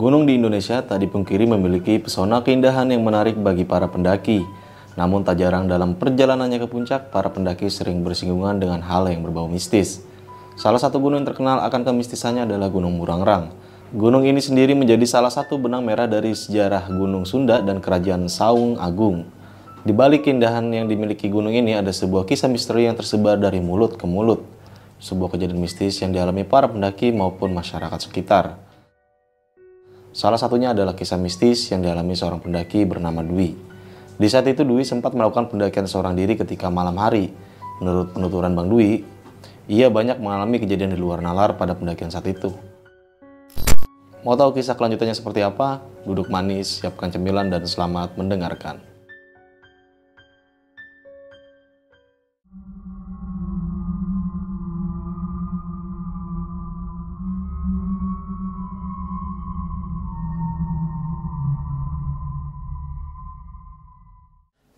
[0.00, 4.40] Gunung di Indonesia tak dipungkiri memiliki pesona keindahan yang menarik bagi para pendaki.
[4.96, 9.44] Namun tak jarang dalam perjalanannya ke puncak, para pendaki sering bersinggungan dengan hal yang berbau
[9.44, 10.00] mistis.
[10.56, 13.52] Salah satu gunung yang terkenal akan kemistisannya adalah Gunung Burangrang.
[13.92, 18.80] Gunung ini sendiri menjadi salah satu benang merah dari sejarah Gunung Sunda dan Kerajaan Saung
[18.80, 19.28] Agung.
[19.84, 24.00] Di balik keindahan yang dimiliki gunung ini ada sebuah kisah misteri yang tersebar dari mulut
[24.00, 24.48] ke mulut.
[24.96, 28.69] Sebuah kejadian mistis yang dialami para pendaki maupun masyarakat sekitar.
[30.10, 33.54] Salah satunya adalah kisah mistis yang dialami seorang pendaki bernama Dwi.
[34.18, 37.30] Di saat itu Dwi sempat melakukan pendakian seorang diri ketika malam hari.
[37.78, 39.06] Menurut penuturan Bang Dwi,
[39.70, 42.50] ia banyak mengalami kejadian di luar nalar pada pendakian saat itu.
[44.26, 45.78] Mau tahu kisah kelanjutannya seperti apa?
[46.02, 48.89] Duduk manis, siapkan cemilan, dan selamat mendengarkan.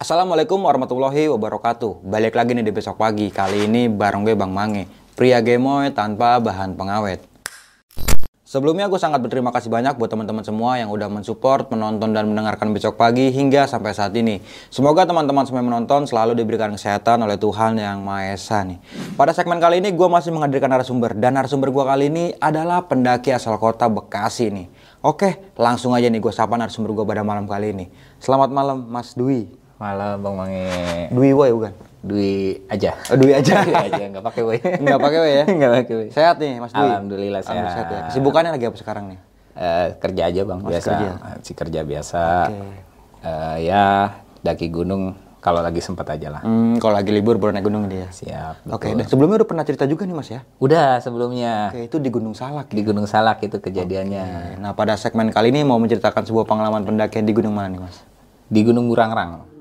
[0.03, 2.03] Assalamualaikum warahmatullahi wabarakatuh.
[2.03, 3.31] Balik lagi nih di besok pagi.
[3.31, 4.91] Kali ini bareng gue Bang Mange.
[5.15, 7.23] Pria gemoy tanpa bahan pengawet.
[8.43, 12.75] Sebelumnya gue sangat berterima kasih banyak buat teman-teman semua yang udah mensupport, menonton dan mendengarkan
[12.75, 14.43] besok pagi hingga sampai saat ini.
[14.75, 18.83] Semoga teman-teman semua yang menonton selalu diberikan kesehatan oleh Tuhan yang Maha Esa nih.
[19.15, 23.31] Pada segmen kali ini gue masih menghadirkan narasumber dan narasumber gue kali ini adalah pendaki
[23.31, 24.67] asal kota Bekasi nih.
[25.07, 27.87] Oke, langsung aja nih gue sapa narasumber gue pada malam kali ini.
[28.19, 29.62] Selamat malam Mas Dwi.
[29.83, 30.63] Malam Bang Mange.
[31.11, 31.73] Dwi Woy bukan?
[32.03, 32.95] Dwi aja.
[33.11, 33.67] Oh, Dwi aja.
[33.67, 34.59] Dwi aja nggak pakai Woy.
[34.63, 35.45] Nggak pakai Woy ya?
[35.59, 36.09] Nggak pakai Woy.
[36.15, 36.87] Sehat nih Mas Dwi?
[36.87, 37.51] Alhamdulillah sehat.
[37.51, 38.01] Alhamdulillah sehat ya.
[38.15, 39.19] Kesibukannya lagi apa sekarang nih?
[39.53, 40.87] Eh, kerja aja Bang, Masih biasa.
[40.89, 41.11] kerja?
[41.19, 42.23] Masih kerja biasa.
[42.47, 42.57] Oke.
[43.23, 43.87] Eh, ya
[44.43, 45.03] daki gunung
[45.43, 46.43] kalau lagi sempat aja lah.
[46.47, 48.07] Hmm, kalau lagi libur baru naik gunung dia.
[48.07, 48.63] Siap.
[48.71, 48.99] Oke, betul.
[49.03, 50.47] dan sebelumnya udah pernah cerita juga nih Mas ya?
[50.63, 52.71] Udah sebelumnya Oke, itu di Gunung Salak.
[52.71, 54.59] di Gunung Salak itu kejadiannya.
[54.63, 58.07] Nah, pada segmen kali ini mau menceritakan sebuah pengalaman pendakian di gunung mana nih Mas?
[58.47, 59.52] Di Gunung Burangrang.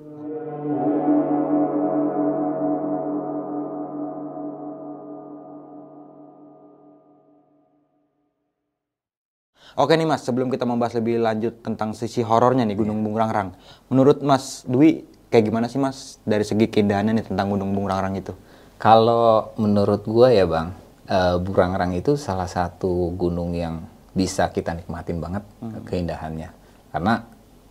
[9.79, 13.55] Oke nih Mas, sebelum kita membahas lebih lanjut tentang sisi horornya nih Gunung Burangrang.
[13.87, 18.35] Menurut Mas Dwi, kayak gimana sih Mas dari segi keindahannya nih tentang Gunung Burangrang itu?
[18.75, 20.75] Kalau menurut gua ya Bang,
[21.07, 23.79] eh, Burangrang itu salah satu gunung yang
[24.11, 25.43] bisa kita nikmatin banget
[25.87, 26.51] keindahannya.
[26.91, 27.23] Karena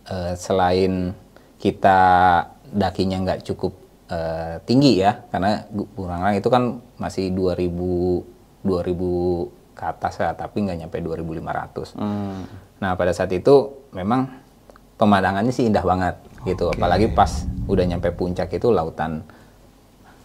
[0.09, 1.13] eh, selain
[1.61, 1.99] kita
[2.73, 3.77] dakinya nggak cukup
[4.09, 8.25] eh, tinggi ya, karena Gu- Burangrang itu kan masih 2000
[8.65, 11.95] 2000 ke atas ya, tapi nggak nyampe 2500.
[11.97, 12.43] Hmm.
[12.81, 14.27] Nah pada saat itu memang
[14.97, 19.21] pemandangannya sih indah banget gitu, apalagi pas udah nyampe puncak itu lautan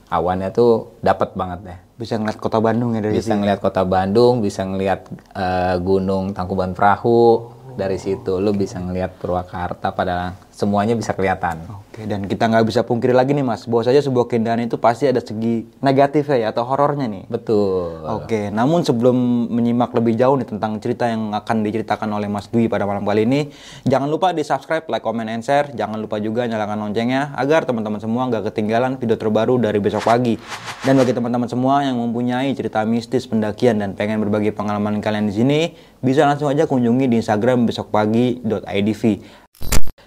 [0.08, 1.78] awannya tuh dapat banget deh.
[1.96, 3.40] Bisa ngeliat kota Bandung ya dari Bisa situ.
[3.40, 5.00] ngelihat kota Bandung, bisa ngelihat
[5.34, 11.60] eh, gunung Tangkuban Perahu dari situ, lu bisa ngelihat Purwakarta pada semuanya bisa kelihatan.
[11.68, 15.04] Oke, dan kita nggak bisa pungkiri lagi nih Mas, bahwa saja sebuah keindahan itu pasti
[15.04, 17.28] ada segi negatifnya ya atau horornya nih.
[17.28, 18.00] Betul.
[18.08, 22.72] Oke, namun sebelum menyimak lebih jauh nih tentang cerita yang akan diceritakan oleh Mas Dwi
[22.72, 23.52] pada malam kali ini,
[23.84, 25.68] jangan lupa di subscribe, like, comment, and share.
[25.76, 30.40] Jangan lupa juga nyalakan loncengnya agar teman-teman semua nggak ketinggalan video terbaru dari besok pagi.
[30.88, 35.34] Dan bagi teman-teman semua yang mempunyai cerita mistis pendakian dan pengen berbagi pengalaman kalian di
[35.36, 35.60] sini,
[36.00, 39.02] bisa langsung aja kunjungi di Instagram besokpagi.idv.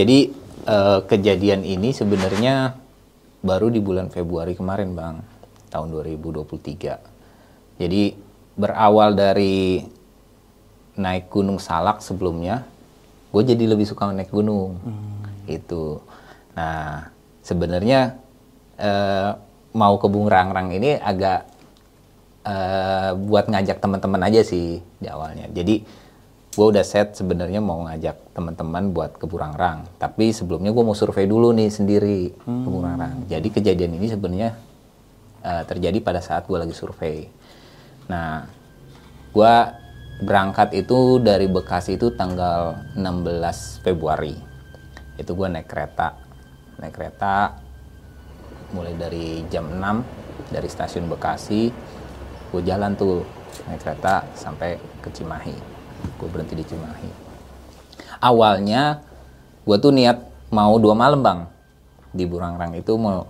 [0.00, 0.32] Jadi
[0.64, 2.72] eh, kejadian ini sebenarnya
[3.44, 5.20] baru di bulan Februari kemarin, Bang,
[5.68, 7.76] tahun 2023.
[7.76, 8.02] Jadi
[8.56, 9.84] berawal dari
[10.96, 12.64] naik Gunung Salak sebelumnya,
[13.28, 14.80] gue jadi lebih suka naik gunung,
[15.44, 16.00] gitu.
[16.56, 17.12] Nah,
[17.44, 18.16] sebenarnya
[18.80, 19.36] eh,
[19.76, 21.44] mau ke Bungrang-rang ini agak
[22.48, 25.44] eh, buat ngajak teman-teman aja sih di awalnya.
[25.52, 25.84] Jadi
[26.50, 29.86] gue udah set sebenarnya mau ngajak teman-teman buat ke Burangrang.
[30.02, 33.30] Tapi sebelumnya gue mau survei dulu nih sendiri ke Burangrang.
[33.30, 34.50] Jadi kejadian ini sebenarnya
[35.46, 37.30] eh, terjadi pada saat gue lagi survei.
[38.10, 38.42] Nah,
[39.30, 39.54] gue
[40.20, 44.36] berangkat itu dari Bekasi itu tanggal 16 Februari
[45.16, 46.16] itu gue naik kereta
[46.76, 47.56] naik kereta
[48.76, 51.72] mulai dari jam 6 dari stasiun Bekasi
[52.52, 53.24] gue jalan tuh
[53.64, 57.30] naik kereta sampai ke Cimahi gue berhenti di Cimahi
[58.20, 59.00] awalnya
[59.64, 61.40] gue tuh niat mau dua malam bang.
[62.10, 63.26] Di Burangrang itu mau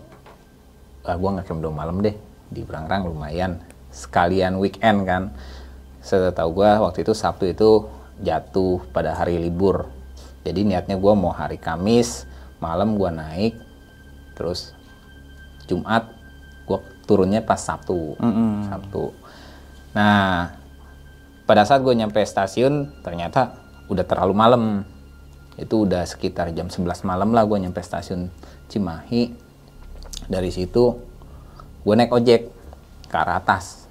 [1.07, 2.17] ah, gue nggak dua malam deh.
[2.51, 3.63] Di Burangrang lumayan.
[3.95, 5.23] Sekalian weekend kan.
[6.01, 7.87] Setahu gue waktu itu Sabtu itu
[8.21, 9.89] jatuh pada hari libur.
[10.43, 12.27] Jadi niatnya gue mau hari Kamis
[12.61, 13.55] malam gue naik
[14.37, 14.77] terus
[15.65, 16.09] Jumat
[16.65, 18.17] gue turunnya pas Sabtu.
[18.67, 19.13] Sabtu.
[19.93, 20.57] Nah
[21.51, 23.59] pada saat gue nyampe stasiun ternyata
[23.91, 24.65] udah terlalu malam.
[25.59, 28.31] Itu udah sekitar jam 11 malam lah gue nyampe stasiun
[28.71, 29.35] Cimahi.
[30.31, 30.95] Dari situ
[31.83, 32.47] gue naik ojek
[33.11, 33.91] ke arah atas.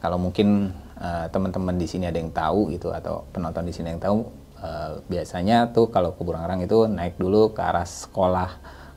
[0.00, 4.00] Kalau mungkin uh, teman-teman di sini ada yang tahu gitu atau penonton di sini yang
[4.00, 4.24] tahu
[4.56, 8.48] uh, biasanya tuh kalau ke Burangrang itu naik dulu ke arah sekolah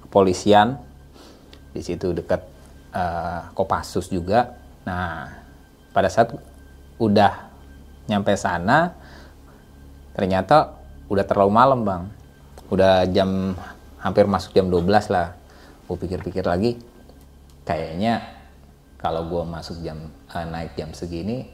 [0.07, 0.79] kepolisian.
[1.75, 2.39] Di situ dekat
[2.95, 4.55] uh, Kopassus juga.
[4.87, 5.27] Nah
[5.91, 6.31] pada saat
[7.03, 7.48] udah
[8.09, 8.97] nyampe sana
[10.17, 10.75] ternyata
[11.07, 12.03] udah terlalu malam bang.
[12.69, 13.55] Udah jam
[14.01, 15.37] hampir masuk jam 12 lah.
[15.85, 16.77] Gue pikir-pikir lagi
[17.65, 18.25] kayaknya
[18.97, 21.45] kalau gue masuk jam uh, naik jam segini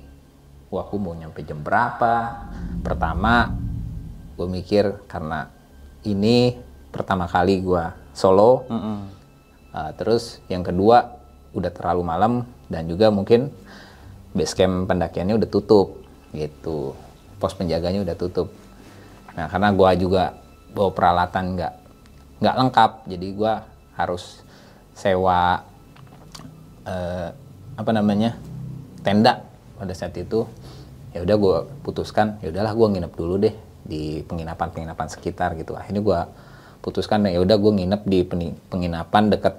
[0.73, 2.47] wah aku mau nyampe jam berapa?
[2.83, 3.51] Pertama
[4.35, 5.47] gue mikir karena
[6.03, 6.59] ini
[6.91, 8.67] pertama kali gue solo.
[8.67, 8.97] Mm -hmm.
[9.71, 11.15] uh, terus yang kedua
[11.55, 12.33] udah terlalu malam
[12.67, 13.47] dan juga mungkin
[14.35, 16.04] base camp pendakiannya udah tutup
[16.35, 16.93] gitu.
[17.39, 18.51] Pos penjaganya udah tutup.
[19.35, 20.35] Nah karena gue juga
[20.75, 21.73] bawa peralatan nggak
[22.43, 23.53] nggak lengkap jadi gue
[23.95, 24.43] harus
[24.95, 25.63] sewa
[26.83, 27.29] eh,
[27.75, 28.35] apa namanya
[29.03, 29.43] tenda
[29.79, 30.47] pada saat itu.
[31.15, 33.55] Ya udah gue putuskan ya udahlah gue nginep dulu deh
[33.85, 35.75] di penginapan penginapan sekitar gitu.
[35.79, 36.19] Akhirnya gue
[36.83, 38.19] putuskan ya udah gue nginep di
[38.67, 39.55] penginapan deket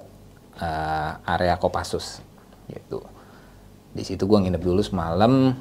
[0.61, 2.21] uh, area Kopassus
[2.69, 3.01] gitu.
[3.93, 5.51] Di situ gue nginep dulu semalam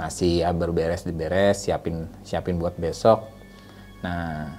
[0.00, 3.28] masih ya, berberes diberes siapin siapin buat besok.
[4.00, 4.56] Nah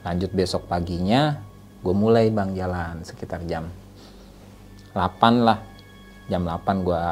[0.00, 1.44] lanjut besok paginya
[1.84, 3.68] gue mulai bang jalan sekitar jam
[4.96, 5.60] 8 lah.
[6.32, 7.04] Jam 8 gue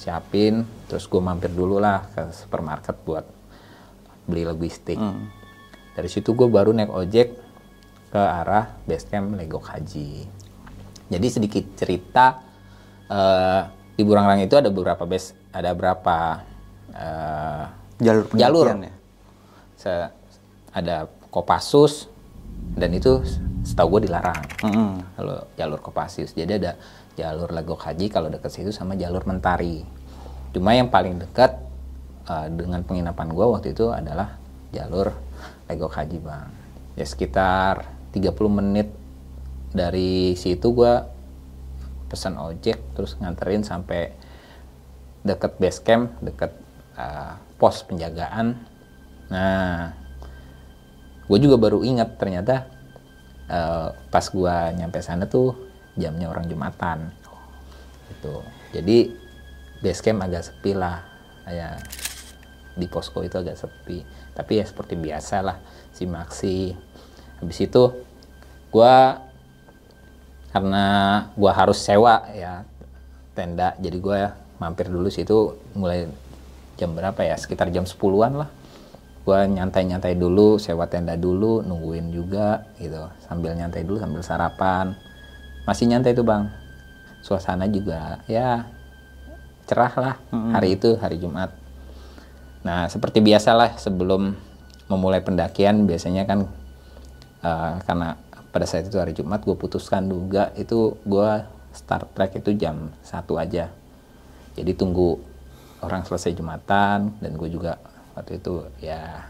[0.00, 3.28] siapin terus gue mampir dulu lah ke supermarket buat
[4.24, 4.96] beli logistik.
[4.96, 5.28] Hmm.
[5.90, 7.28] dari situ gue baru naik ojek
[8.08, 10.24] ke arah base camp Legok Haji
[11.10, 12.40] jadi sedikit cerita
[13.10, 13.62] uh,
[13.98, 16.46] di Burangrang itu ada beberapa base ada berapa
[16.94, 17.64] uh,
[18.00, 18.66] jalur jalur.
[18.70, 18.94] ya?
[19.76, 19.92] Se
[20.70, 22.10] ada Kopassus
[22.74, 23.22] dan itu
[23.62, 24.42] setahu gue dilarang.
[24.66, 24.90] Mm -hmm.
[25.16, 26.34] kalau jalur Kopassus.
[26.34, 26.72] Jadi ada
[27.18, 29.84] jalur Legok Haji kalau dekat situ sama jalur Mentari.
[30.50, 31.58] Cuma yang paling dekat
[32.26, 34.40] uh, dengan penginapan gue waktu itu adalah
[34.74, 35.14] jalur
[35.70, 36.50] Legok Haji bang.
[36.98, 38.90] Ya sekitar 30 menit
[39.70, 40.94] dari situ gue
[42.10, 44.10] pesan ojek terus nganterin sampai
[45.22, 46.50] deket base camp deket
[46.96, 48.56] uh, pos penjagaan.
[49.30, 49.94] Nah
[51.30, 52.66] gue juga baru ingat ternyata
[53.46, 55.54] uh, pas gue nyampe sana tuh
[55.94, 57.12] jamnya orang jumatan.
[58.10, 58.34] Gitu.
[58.74, 58.98] Jadi
[59.82, 61.06] base camp agak sepi lah.
[61.50, 61.78] Ya
[62.78, 64.02] di posko itu agak sepi.
[64.34, 65.56] Tapi ya seperti biasa lah
[65.94, 66.74] si Maxi.
[67.42, 67.84] Habis itu
[68.70, 68.96] gue
[70.50, 70.86] karena
[71.34, 72.66] gue harus sewa ya
[73.34, 73.74] tenda.
[73.78, 74.20] Jadi gue
[74.58, 76.10] mampir dulu situ mulai
[76.80, 77.36] jam berapa ya?
[77.36, 78.50] Sekitar jam 10-an lah.
[79.20, 83.04] Gue nyantai-nyantai dulu sewa tenda dulu nungguin juga gitu.
[83.28, 84.96] Sambil nyantai dulu sambil sarapan.
[85.68, 86.48] Masih nyantai tuh bang.
[87.20, 88.64] Suasana juga ya
[89.68, 90.52] cerah lah mm-hmm.
[90.56, 91.52] hari itu hari Jumat.
[92.64, 94.34] Nah seperti biasalah sebelum
[94.90, 96.48] memulai pendakian biasanya kan
[97.44, 98.18] uh, karena
[98.50, 100.50] pada saat itu hari Jumat gue putuskan juga.
[100.58, 103.70] Itu gue start track itu jam satu aja.
[104.58, 105.22] Jadi tunggu
[105.80, 107.80] orang selesai Jumatan dan gue juga
[108.16, 109.24] waktu itu ya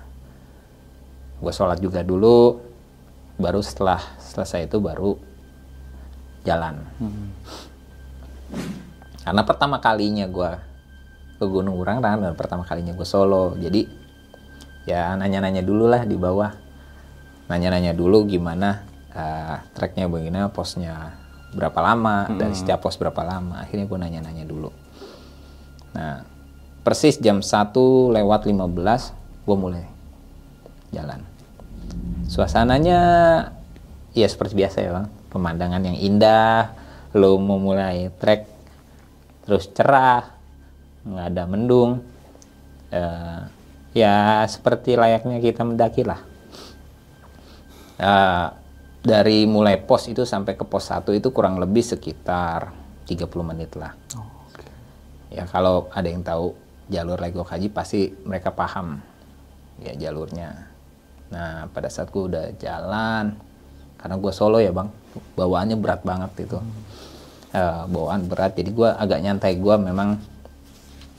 [1.40, 2.60] gue sholat juga dulu
[3.40, 5.16] baru setelah selesai itu baru
[6.44, 6.76] jalan.
[7.00, 7.28] Hmm.
[9.20, 10.50] karena pertama kalinya gue
[11.40, 13.56] ke Gunung Urang dan pertama kalinya gue solo.
[13.56, 13.88] Jadi
[14.84, 16.52] ya nanya-nanya dulu lah di bawah.
[17.48, 18.84] Nanya-nanya dulu gimana
[19.16, 21.16] uh, tracknya begini posnya
[21.56, 22.36] berapa lama hmm.
[22.36, 23.64] dari setiap pos berapa lama.
[23.64, 24.68] Akhirnya gue nanya-nanya dulu.
[25.96, 26.29] Nah
[26.80, 27.74] persis jam 1
[28.16, 28.56] lewat 15
[29.46, 29.84] gue mulai
[30.90, 31.20] jalan
[32.26, 33.00] suasananya
[34.14, 36.74] ya seperti biasa ya bang pemandangan yang indah
[37.14, 38.46] lo mau mulai trek
[39.46, 40.30] terus cerah
[41.06, 42.10] nggak ada mendung
[42.90, 43.40] Eh,
[43.94, 46.20] ya seperti layaknya kita mendaki lah.
[48.02, 48.46] Eh,
[49.00, 52.74] dari mulai pos itu sampai ke pos 1 itu kurang lebih sekitar
[53.06, 53.94] 30 menit lah.
[55.30, 56.52] Ya kalau ada yang tahu
[56.90, 58.98] jalur Lego Haji pasti mereka paham
[59.80, 60.68] ya jalurnya.
[61.30, 63.38] Nah pada saat gue udah jalan,
[63.96, 64.90] karena gue solo ya bang,
[65.38, 66.58] bawaannya berat banget itu.
[67.50, 69.58] Eh, bawaan berat, jadi gue agak nyantai.
[69.58, 70.18] Gue memang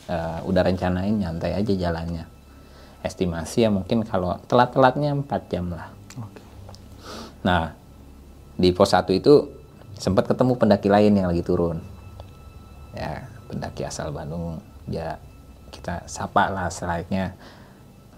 [0.08, 2.28] eh, udah rencanain nyantai aja jalannya.
[3.02, 5.90] Estimasi ya mungkin kalau telat-telatnya 4 jam lah.
[7.42, 7.74] Nah,
[8.54, 9.50] di pos 1 itu
[9.98, 11.82] sempat ketemu pendaki lain yang lagi turun.
[12.94, 14.62] Ya, pendaki asal Bandung.
[14.86, 15.18] Ya,
[15.72, 17.34] kita sapa lah selayaknya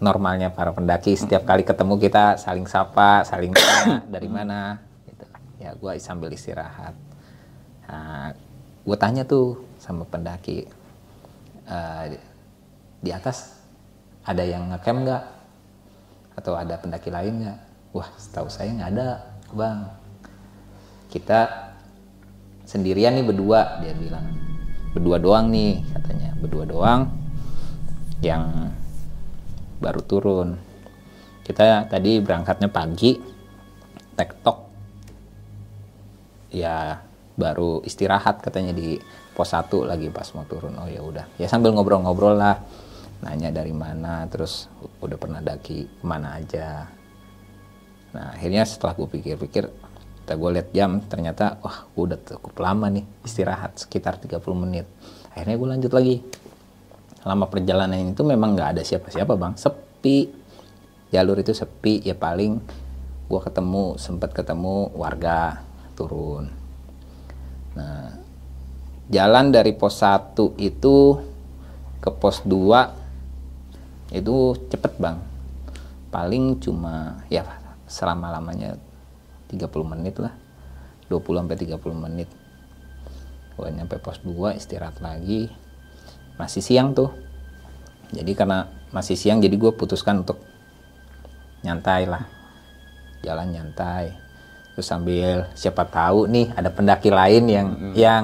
[0.04, 1.16] normalnya para pendaki.
[1.16, 4.84] Setiap kali ketemu kita saling sapa, saling tanya dari mana.
[5.08, 5.26] Gitu.
[5.64, 6.92] Ya, gue sambil istirahat.
[7.88, 8.36] Nah,
[8.84, 10.68] gue tanya tuh sama pendaki,
[11.70, 12.20] "Eh,
[13.00, 13.64] di atas
[14.28, 15.24] ada yang ngecamp nggak?
[16.36, 17.60] Atau ada pendaki lain nggak?
[17.96, 19.10] Wah, setahu saya nggak ada,
[19.56, 19.80] bang.
[21.08, 21.70] Kita
[22.66, 24.26] sendirian nih berdua, dia bilang.
[24.98, 26.34] Berdua doang nih, katanya.
[26.42, 27.23] Berdua doang
[28.24, 28.72] yang
[29.84, 30.56] baru turun.
[31.44, 33.20] Kita tadi berangkatnya pagi,
[34.15, 34.58] tektok.
[36.56, 37.03] Ya,
[37.36, 38.96] baru istirahat katanya di
[39.34, 40.77] pos 1 lagi pas mau turun.
[40.80, 41.25] Oh ya udah.
[41.36, 42.63] Ya sambil ngobrol-ngobrol lah.
[43.24, 44.68] Nanya dari mana, terus
[45.00, 46.92] udah pernah daki ke mana aja.
[48.12, 49.63] Nah akhirnya setelah gue pikir-pikir,
[50.24, 54.88] kita gue lihat jam, ternyata wah gue udah cukup lama nih istirahat sekitar 30 menit.
[55.32, 56.20] Akhirnya gue lanjut lagi.
[57.24, 60.27] Lama perjalanan itu memang nggak ada siapa-siapa bang, sepi.
[61.13, 62.60] Jalur itu sepi, ya paling
[63.30, 65.63] gue ketemu, sempat ketemu warga
[65.96, 66.51] turun.
[67.77, 68.18] Nah,
[69.08, 70.98] jalan dari pos 1 itu
[72.03, 74.36] ke pos 2 itu
[74.68, 75.18] cepet bang.
[76.12, 77.48] Paling cuma ya
[77.88, 78.75] selama lamanya
[79.48, 80.34] 30 menit lah.
[81.08, 82.30] 20 sampai 30 menit.
[83.53, 85.62] Gue nyampe pos 2 istirahat lagi
[86.38, 87.13] masih siang tuh.
[88.13, 90.38] Jadi karena masih siang jadi gue putuskan untuk
[91.66, 92.24] nyantai lah.
[93.25, 94.13] Jalan nyantai.
[94.74, 98.24] Terus sambil siapa tahu nih ada pendaki lain yang yang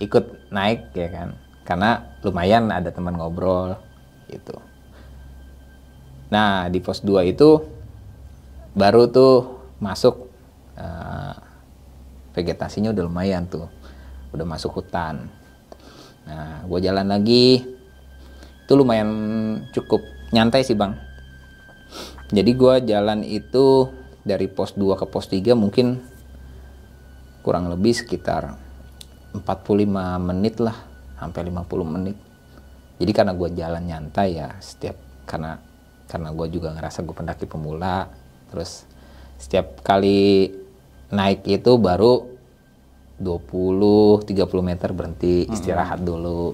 [0.00, 1.28] ikut naik ya kan.
[1.66, 3.76] Karena lumayan ada teman ngobrol
[4.28, 4.56] gitu.
[6.32, 7.62] Nah di pos 2 itu
[8.76, 9.34] baru tuh
[9.78, 10.28] masuk
[10.76, 11.34] eh,
[12.32, 13.68] vegetasinya udah lumayan tuh.
[14.32, 15.32] Udah masuk hutan
[16.26, 17.62] nah gue jalan lagi.
[18.66, 19.10] Itu lumayan
[19.70, 20.02] cukup
[20.34, 20.98] nyantai sih bang.
[22.34, 23.86] Jadi gue jalan itu
[24.26, 26.02] dari pos 2 ke pos 3 mungkin
[27.46, 28.58] kurang lebih sekitar
[29.38, 29.86] 45
[30.18, 30.74] menit lah
[31.14, 32.16] sampai 50 menit.
[32.98, 34.98] Jadi karena gue jalan nyantai ya setiap
[35.30, 35.62] karena
[36.10, 38.10] karena gue juga ngerasa gue pendaki pemula.
[38.50, 38.82] Terus
[39.38, 40.50] setiap kali
[41.14, 42.35] naik itu baru
[43.16, 44.28] 20 30
[44.60, 46.52] meter berhenti istirahat dulu.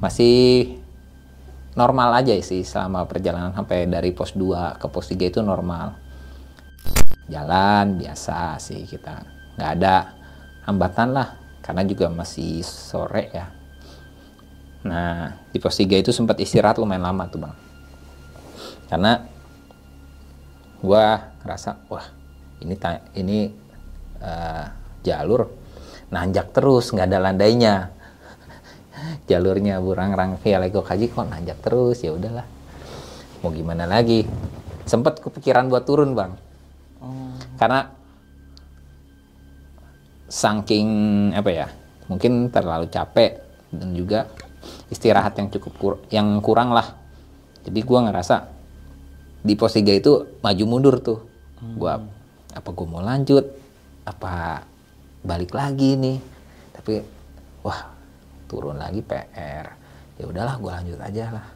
[0.00, 0.76] Masih
[1.76, 5.92] normal aja sih selama perjalanan sampai dari pos 2 ke pos 3 itu normal.
[7.28, 9.20] Jalan biasa sih kita.
[9.60, 9.94] Nggak ada
[10.64, 11.28] hambatan lah
[11.60, 13.52] karena juga masih sore ya.
[14.88, 17.54] Nah di pos 3 itu sempat istirahat lumayan lama tuh bang.
[18.88, 19.12] Karena
[20.80, 22.06] gua ngerasa wah
[22.64, 22.74] ini
[23.18, 23.38] ini
[24.24, 24.66] eh,
[25.06, 25.46] jalur
[26.10, 27.74] nanjak terus nggak ada landainya.
[29.26, 32.46] Jalurnya Burangrang via Lego Kaji kok nanjak terus ya udahlah.
[33.42, 34.26] Mau gimana lagi?
[34.86, 36.32] Sempat kepikiran buat turun bang.
[37.58, 37.90] Karena
[40.26, 40.88] saking
[41.38, 41.66] apa ya
[42.10, 43.38] mungkin terlalu capek
[43.70, 44.26] dan juga
[44.90, 46.94] istirahat yang cukup kur- yang kurang lah.
[47.66, 48.46] Jadi gua ngerasa
[49.42, 51.18] di pos 3 itu maju mundur tuh.
[51.74, 51.98] Gua
[52.54, 53.42] apa gua mau lanjut?
[54.06, 54.62] Apa
[55.26, 56.18] balik lagi nih.
[56.70, 57.02] Tapi
[57.66, 57.90] wah
[58.46, 59.74] turun lagi PR
[60.16, 61.46] ya udahlah gua lanjut aja lah.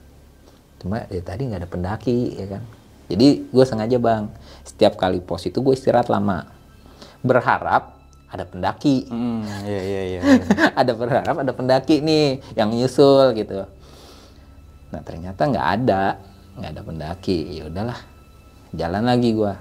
[0.83, 2.63] Cuma ya tadi nggak ada pendaki ya kan?
[3.11, 4.31] Jadi gue sengaja bang.
[4.63, 6.47] Setiap kali pos itu gue istirahat lama.
[7.27, 7.99] Berharap
[8.31, 9.11] ada pendaki.
[9.11, 10.21] Hmm, iya iya iya.
[10.81, 13.67] ada berharap ada pendaki nih yang nyusul gitu.
[14.95, 16.23] Nah ternyata nggak ada.
[16.55, 17.39] Nggak ada pendaki.
[17.59, 17.99] Ya udahlah.
[18.71, 19.59] Jalan lagi gua.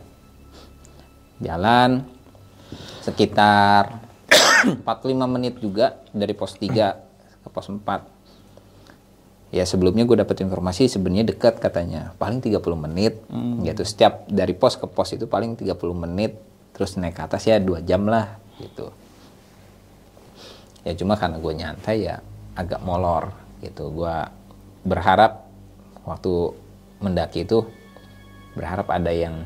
[1.41, 2.05] Jalan
[3.05, 4.01] sekitar
[4.85, 8.19] 45 menit juga dari pos 3 ke pos 4
[9.49, 12.13] ya sebelumnya gue dapat informasi sebenarnya dekat katanya.
[12.21, 13.17] Paling 30 menit.
[13.65, 13.81] Gitu.
[13.81, 16.37] Setiap dari pos ke pos itu paling 30 menit.
[16.73, 18.93] Terus naik ke atas ya dua jam lah gitu.
[20.87, 22.23] Ya cuma karena gue nyantai ya
[22.55, 23.91] agak molor gitu.
[23.91, 24.15] Gue
[24.85, 25.49] berharap
[26.07, 26.55] waktu
[27.03, 27.67] mendaki itu
[28.55, 29.43] berharap ada yang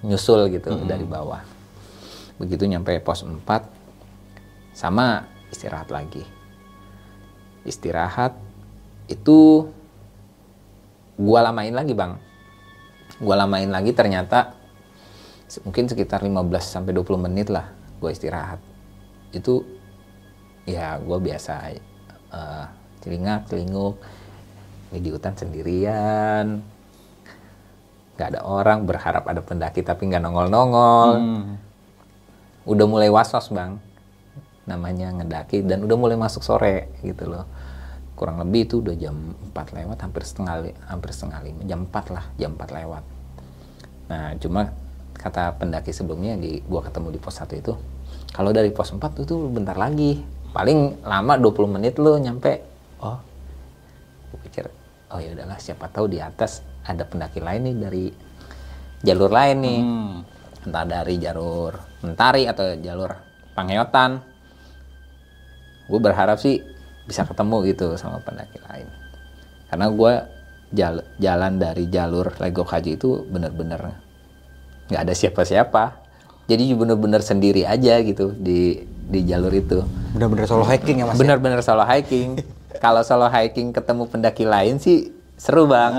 [0.00, 1.42] nyusul gitu dari bawah.
[2.38, 3.42] Begitu nyampe pos 4
[4.74, 6.22] sama istirahat lagi.
[7.66, 8.38] Istirahat
[9.10, 9.68] itu
[11.18, 12.22] gua lamain lagi, Bang.
[13.18, 14.54] Gua lamain lagi ternyata
[15.64, 17.66] mungkin sekitar 15 sampai 20 menit lah
[17.98, 18.62] gua istirahat.
[19.34, 19.66] Itu
[20.62, 22.66] ya gua biasa eh
[23.02, 23.98] celingak, celinguk
[24.92, 26.60] ini di hutan sendirian
[28.18, 31.10] nggak ada orang berharap ada pendaki tapi nggak nongol-nongol
[32.68, 33.80] udah mulai was-was bang.
[34.68, 37.48] Namanya ngedaki dan udah mulai masuk sore gitu loh.
[38.12, 39.16] Kurang lebih itu udah jam
[39.56, 43.04] 4 lewat hampir setengah hampir setengah lima jam 4 lah jam 4 lewat.
[44.12, 44.76] Nah cuma
[45.16, 47.72] kata pendaki sebelumnya di gua ketemu di pos 1 itu
[48.36, 50.20] kalau dari pos 4 itu bentar lagi
[50.52, 52.60] paling lama 20 menit lo nyampe.
[53.00, 53.16] Oh
[54.28, 54.68] gue pikir
[55.08, 58.04] oh ya udahlah siapa tahu di atas ada pendaki lain nih dari
[59.00, 59.80] jalur lain nih.
[60.68, 63.14] Entah dari jalur mentari atau jalur
[63.52, 64.22] pangyotan
[65.88, 66.60] gue berharap sih
[67.04, 68.88] bisa ketemu gitu sama pendaki lain
[69.66, 70.12] karena gue
[70.70, 73.96] jal- jalan dari jalur Legok Haji itu bener-bener
[74.88, 75.96] nggak ada siapa-siapa
[76.44, 79.80] jadi bener-bener sendiri aja gitu di di jalur itu
[80.12, 81.16] Bener-bener solo hiking ya mas.
[81.16, 82.40] benar-benar solo hiking.
[82.76, 85.92] Kalau solo hiking ketemu pendaki lain sih seru bang.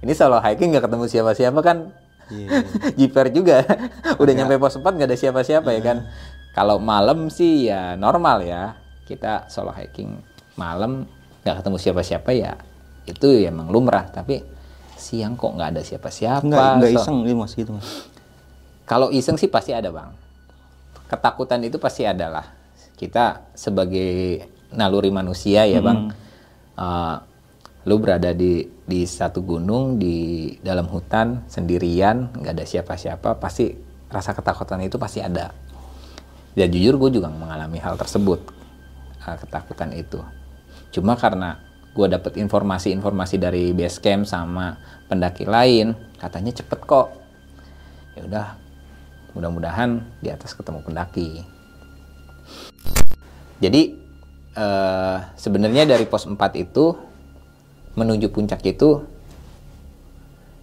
[0.00, 1.92] Ini solo hiking nggak ketemu siapa-siapa kan?
[2.98, 3.62] Jiper juga.
[4.22, 5.98] Udah nyampe pos 4 nggak ada siapa-siapa ya kan?
[6.52, 8.74] Kalau malam sih ya normal ya.
[9.06, 10.18] Kita solo hiking
[10.58, 11.06] malam
[11.46, 12.58] nggak ketemu siapa-siapa ya
[13.06, 14.10] itu ya emang lumrah.
[14.10, 14.42] Tapi
[14.98, 16.42] siang kok nggak ada siapa-siapa.
[16.42, 17.88] Enggak So- iseng gitu mas gitu mas.
[18.86, 20.10] kalau iseng sih pasti ada bang.
[21.06, 22.46] Ketakutan itu pasti ada lah.
[22.98, 24.42] Kita sebagai
[24.74, 26.10] naluri manusia ya bang,
[26.74, 27.16] eh,
[27.86, 33.70] lu berada di di satu gunung di dalam hutan sendirian, nggak ada siapa-siapa, pasti
[34.10, 35.54] rasa ketakutan itu pasti ada.
[36.58, 38.42] Ya jujur gue juga mengalami hal tersebut,
[39.22, 40.18] eh, ketakutan itu.
[40.90, 41.62] Cuma karena
[41.94, 47.26] gue dapet informasi-informasi dari base camp sama pendaki lain, katanya cepet kok
[48.16, 48.46] ya udah
[49.36, 51.44] mudah-mudahan di atas ketemu pendaki
[53.60, 53.82] jadi
[54.56, 56.96] eh, sebenarnya dari pos 4 itu
[57.96, 59.02] menuju puncak itu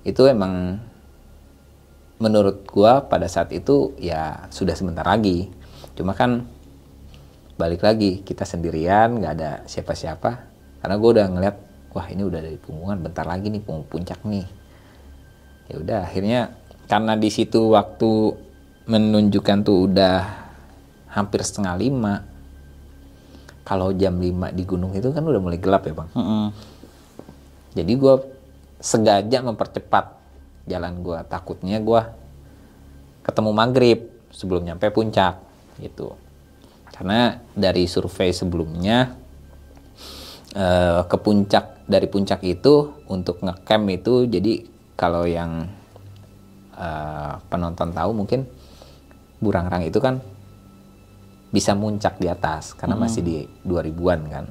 [0.06, 0.78] itu emang
[2.22, 5.50] menurut gua pada saat itu ya sudah sebentar lagi.
[5.98, 6.48] Cuma kan
[7.60, 10.32] balik lagi kita sendirian nggak ada siapa-siapa.
[10.80, 11.56] Karena gua udah ngeliat
[11.92, 14.46] wah ini udah dari punggungan bentar lagi nih punggung puncak nih.
[15.72, 16.54] Ya udah akhirnya
[16.92, 18.36] karena di situ waktu
[18.84, 20.18] menunjukkan tuh udah
[21.08, 22.14] hampir setengah lima
[23.64, 26.10] kalau jam 5 di gunung itu kan udah mulai gelap ya bang.
[26.12, 26.73] Mm-mm.
[27.74, 28.16] Jadi gue
[28.80, 30.18] sengaja mempercepat
[30.70, 32.02] jalan gue takutnya gue
[33.24, 34.00] ketemu maghrib
[34.32, 35.40] sebelum nyampe puncak
[35.82, 36.16] gitu
[36.94, 39.18] karena dari survei sebelumnya
[40.56, 44.54] eh, ke puncak dari puncak itu untuk ngecamp itu jadi
[44.96, 45.68] kalau yang
[46.78, 48.46] eh, penonton tahu mungkin
[49.44, 50.24] Burangrang itu kan
[51.52, 54.46] bisa muncak di atas karena masih di 2000-an kan.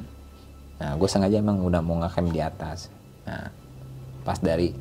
[0.79, 2.93] Nah, gue sengaja emang udah mau ngecamp di atas.
[3.27, 3.51] Nah,
[4.27, 4.75] pas dari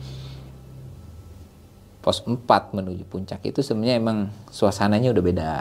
[2.01, 4.17] pos 4 menuju puncak itu sebenarnya emang
[4.49, 5.51] suasananya udah beda.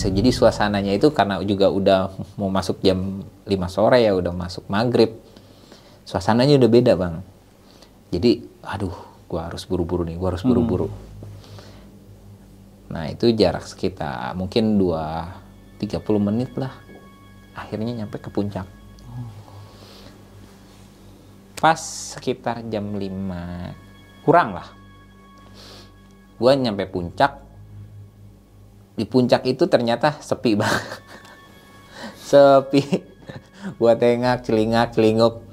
[0.00, 2.08] Jadi suasananya itu karena juga udah
[2.40, 5.12] mau masuk jam 5 sore ya, udah masuk maghrib.
[6.08, 7.20] Suasananya udah beda bang.
[8.08, 8.96] Jadi, aduh,
[9.28, 10.88] gua harus buru-buru nih, gua harus buru-buru.
[12.90, 16.74] Nah itu jarak sekitar mungkin 2 30 menit lah.
[17.54, 18.66] Akhirnya nyampe ke puncak.
[21.60, 21.78] Pas
[22.16, 24.68] sekitar jam 5 kurang lah.
[26.40, 27.36] Gua nyampe puncak.
[28.96, 30.88] Di puncak itu ternyata sepi banget.
[32.32, 32.82] sepi.
[33.76, 35.44] Gua tengok, celingak, celinguk.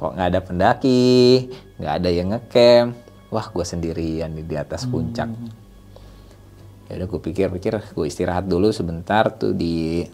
[0.00, 2.96] Kok nggak ada pendaki, nggak ada yang ngecamp.
[3.28, 5.28] Wah, gua sendirian di atas puncak
[6.86, 10.06] ya udah gue pikir-pikir gue istirahat dulu sebentar tuh di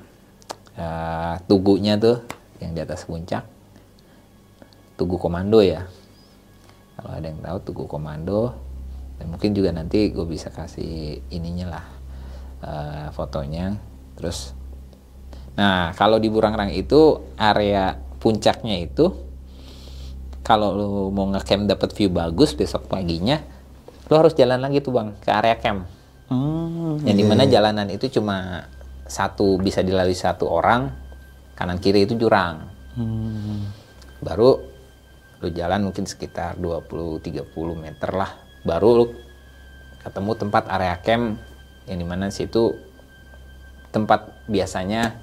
[0.77, 2.25] eh, tugunya tuh
[2.65, 3.45] yang di atas puncak
[4.97, 5.87] tugu komando ya.
[6.97, 8.55] Kalau ada yang tahu tugu komando
[9.19, 11.87] dan mungkin juga nanti gue bisa kasih ininya lah
[12.63, 13.77] eh, fotonya.
[14.19, 14.55] Terus
[15.53, 19.13] nah kalau di Burangrang itu area puncaknya itu
[20.41, 23.37] kalau lu mau ngecamp dapat view bagus besok paginya
[24.09, 25.89] lu harus jalan lagi tuh bang ke area camp.
[26.33, 28.65] Hmm, yang di mana jalanan itu cuma
[29.05, 30.89] satu bisa dilalui satu orang
[31.53, 32.69] kanan kiri itu jurang.
[32.93, 33.73] Hmm.
[34.21, 34.72] baru
[35.43, 37.43] lu jalan mungkin sekitar 20-30
[37.75, 38.31] meter lah
[38.63, 39.07] baru lu
[40.07, 41.43] ketemu tempat area camp
[41.91, 42.79] yang di mana situ
[43.91, 45.19] tempat biasanya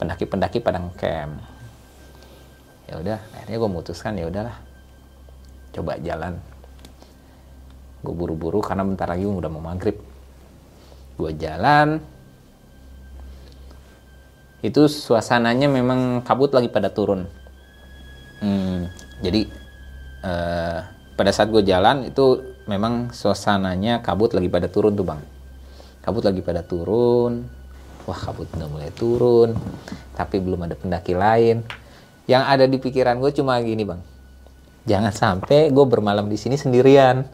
[0.00, 1.38] pendaki-pendaki pada camp
[2.88, 4.68] ya udah akhirnya gue memutuskan ya udahlah
[5.78, 6.34] coba jalan.
[8.02, 9.98] Gue buru-buru karena bentar lagi udah mau maghrib.
[11.18, 12.02] Gue jalan.
[14.58, 17.30] Itu suasananya memang kabut lagi pada turun.
[18.42, 19.50] Hmm, jadi
[20.22, 20.78] eh,
[21.18, 25.20] pada saat gue jalan itu memang suasananya kabut lagi pada turun tuh bang.
[26.04, 27.50] Kabut lagi pada turun.
[28.06, 29.58] Wah kabut udah mulai turun
[30.14, 31.66] tapi belum ada pendaki lain.
[32.30, 34.00] Yang ada di pikiran gue cuma gini bang.
[34.88, 37.22] Jangan sampai gue bermalam di sini sendirian.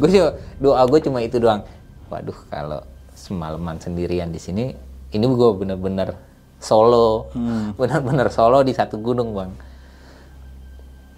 [0.00, 0.08] Gue
[0.56, 1.60] doa gue cuma itu doang.
[2.08, 2.80] Waduh kalau
[3.12, 4.72] semalaman sendirian di sini
[5.12, 6.16] ini gue bener-bener
[6.60, 7.32] solo.
[7.32, 7.72] Hmm.
[7.80, 9.52] bener-bener solo di satu gunung bang.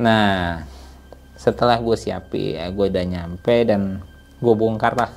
[0.00, 0.62] Nah
[1.37, 3.98] setelah gue siapi ya gue udah nyampe dan
[4.38, 5.11] gue bongkar lah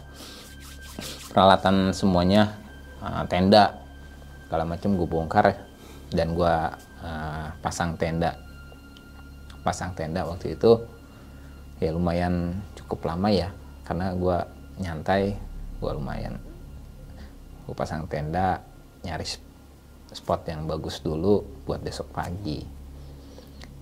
[1.30, 2.58] peralatan semuanya
[2.98, 3.78] uh, tenda
[4.50, 5.54] segala macam gue bongkar
[6.10, 6.56] dan gue
[7.06, 8.34] uh, pasang tenda.
[9.62, 10.82] Pasang tenda waktu itu
[11.78, 13.50] ya lumayan cukup lama ya
[13.86, 14.38] karena gue
[14.82, 15.38] nyantai
[15.78, 16.42] gue lumayan.
[17.66, 18.62] Gue pasang tenda
[19.06, 19.45] nyari
[20.16, 22.64] spot yang bagus dulu buat besok pagi.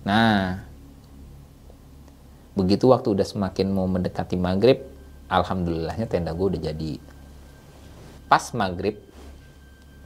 [0.02, 0.58] Nah
[2.54, 4.82] begitu waktu udah semakin mau mendekati maghrib
[5.30, 6.98] alhamdulillahnya tenda gue udah jadi.
[8.26, 8.98] Pas maghrib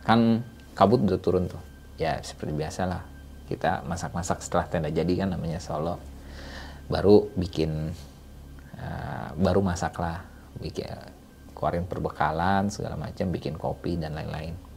[0.05, 0.45] kan
[0.77, 1.61] kabut udah turun tuh.
[1.97, 3.03] Ya seperti biasa lah
[3.49, 5.97] kita masak-masak setelah tenda jadi kan namanya solo.
[6.93, 7.93] Baru bikin
[8.77, 10.21] uh, baru masak lah
[10.61, 10.89] bikin
[11.57, 14.68] keluarin perbekalan segala macam bikin kopi dan lain-lain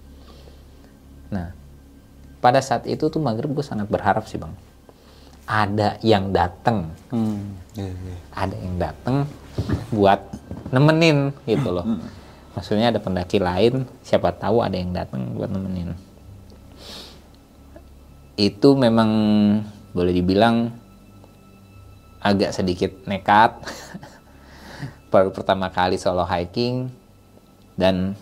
[1.31, 1.55] nah
[2.41, 4.51] pada saat itu tuh maghrib gue sangat berharap sih bang.
[5.45, 8.19] Ada yang datang hmm, yeah, yeah.
[8.33, 9.15] ada yang datang
[9.93, 10.19] buat
[10.73, 11.85] nemenin gitu loh.
[11.85, 12.03] Hmm.
[12.51, 15.95] maksudnya ada pendaki lain siapa tahu ada yang datang buat nemenin.
[18.35, 19.09] Itu memang
[19.91, 20.71] boleh dibilang
[22.21, 23.55] agak sedikit nekat.
[25.11, 26.87] Baru pertama kali solo hiking
[27.75, 28.15] dan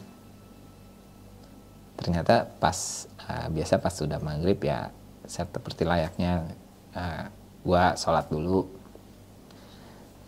[2.00, 4.90] ternyata pas uh, biasa pas sudah maghrib ya
[5.28, 6.48] seperti layaknya
[6.96, 7.28] uh,
[7.62, 8.66] gua sholat dulu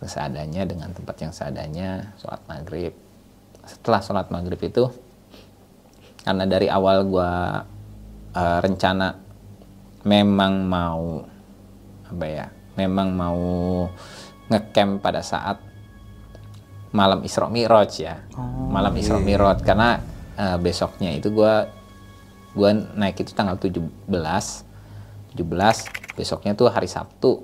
[0.02, 2.92] seadanya dengan tempat yang seadanya sholat maghrib
[3.64, 4.90] setelah sholat maghrib itu
[6.22, 7.62] karena dari awal gua
[8.34, 9.16] uh, rencana
[10.02, 11.22] memang mau
[12.10, 13.40] apa ya memang mau
[14.50, 15.72] ngecamp pada saat
[16.92, 18.20] malam Isra Mi'raj ya.
[18.36, 19.24] Oh, malam Isra iya.
[19.24, 20.00] Mi'raj karena
[20.36, 21.68] uh, besoknya itu gua
[22.52, 23.80] gua naik itu tanggal 17
[25.32, 27.40] 17 besoknya tuh hari Sabtu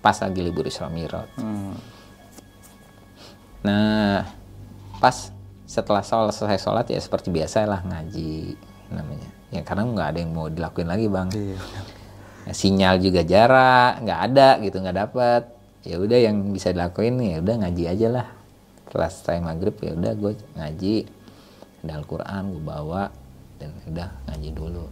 [0.00, 1.28] pas lagi libur Isra Mi'raj.
[1.36, 1.76] Hmm.
[3.60, 4.24] Nah,
[4.96, 5.32] pas
[5.68, 8.56] setelah sholat selesai sholat ya seperti biasa lah ngaji
[8.92, 9.28] namanya.
[9.52, 11.28] Ya karena nggak ada yang mau dilakuin lagi bang.
[11.32, 11.58] Iya.
[12.48, 15.42] Ya, sinyal juga jarak nggak ada gitu nggak dapat.
[15.84, 18.26] Ya udah yang bisa dilakuin ya udah ngaji aja lah
[18.90, 20.94] setelah selesai maghrib ya udah gue ngaji
[21.80, 23.02] ada Al-Quran gue bawa
[23.56, 24.84] dan udah ngaji dulu.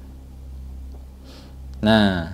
[1.84, 2.32] Nah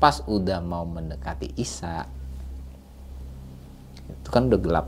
[0.00, 2.08] pas udah mau mendekati Isya
[4.10, 4.86] itu kan udah gelap.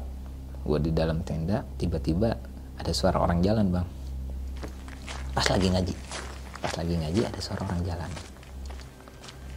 [0.62, 2.32] Gue di dalam tenda tiba-tiba
[2.78, 3.88] ada suara orang jalan bang.
[5.36, 5.94] Pas lagi ngaji
[6.62, 8.10] pas lagi ngaji ada suara orang jalan.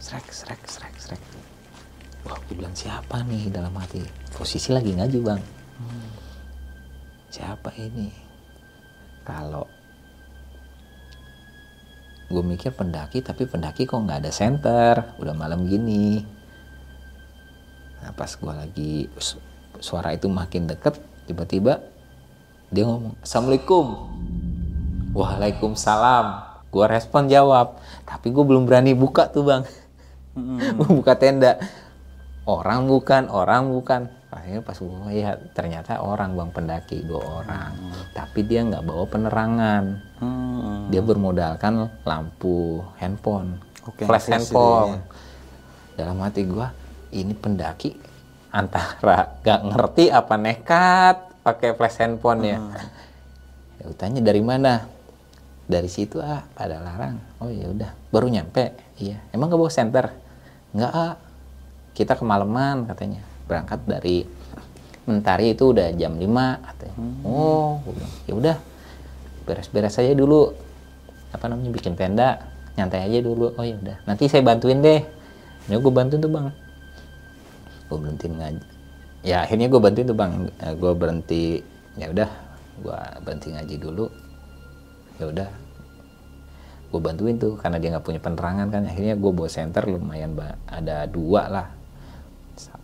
[0.02, 1.22] Srek srek srek srek.
[2.28, 3.48] Wah gue bilang siapa nih?
[3.48, 4.04] Dalam hati
[4.36, 5.40] posisi lagi ngaji bang.
[5.80, 6.10] Hmm.
[7.30, 8.25] Siapa ini
[9.26, 9.66] kalau
[12.26, 16.22] gue mikir pendaki tapi pendaki kok nggak ada center udah malam gini.
[18.02, 18.92] Nah pas gue lagi
[19.82, 21.82] suara itu makin deket tiba-tiba
[22.70, 23.86] dia ngomong assalamualaikum.
[25.14, 26.26] Waalaikumsalam.
[26.70, 29.62] Gue respon jawab tapi gue belum berani buka tuh bang.
[30.34, 30.78] Hmm.
[30.98, 31.58] buka tenda.
[32.46, 37.72] Orang bukan orang bukan akhirnya pas gue lihat ternyata orang bang pendaki dua orang.
[37.72, 38.04] Hmm.
[38.12, 39.84] tapi dia nggak bawa penerangan.
[40.16, 40.88] Hmm.
[40.88, 45.00] dia bermodalkan lampu handphone okay, flash handphone.
[45.96, 46.68] dalam hati gue
[47.16, 47.96] ini pendaki
[48.52, 52.58] antara gak ngerti apa nekat pakai flash handphone ya.
[52.60, 52.72] Hmm.
[53.80, 54.88] ya tanya dari mana?
[55.66, 57.18] Dari situ ah pada larang.
[57.42, 57.90] Oh ya udah.
[58.14, 58.70] Baru nyampe?
[59.02, 59.18] Iya.
[59.34, 60.06] Emang gak bawa center
[60.76, 61.16] nggak ah
[61.96, 64.26] kita kemalaman katanya berangkat dari
[65.06, 66.26] Mentari itu udah jam 5
[66.66, 66.94] katanya.
[66.98, 67.22] Hmm.
[67.22, 67.78] Oh,
[68.26, 68.56] ya udah.
[69.46, 70.50] Beres-beres aja dulu.
[71.30, 72.42] Apa namanya bikin tenda,
[72.74, 73.54] nyantai aja dulu.
[73.54, 74.02] Oh ya udah.
[74.02, 75.06] Nanti saya bantuin deh
[75.66, 76.46] ya gue bantuin tuh bang
[77.86, 78.62] gue berhenti ngaji
[79.26, 80.32] ya akhirnya gue bantuin tuh bang
[80.78, 81.44] gue berhenti
[81.98, 82.30] ya udah
[82.82, 84.06] gue berhenti ngaji dulu
[85.18, 85.48] ya udah
[86.86, 90.38] gue bantuin tuh karena dia nggak punya penerangan kan akhirnya gue bawa center lumayan
[90.70, 91.66] ada dua lah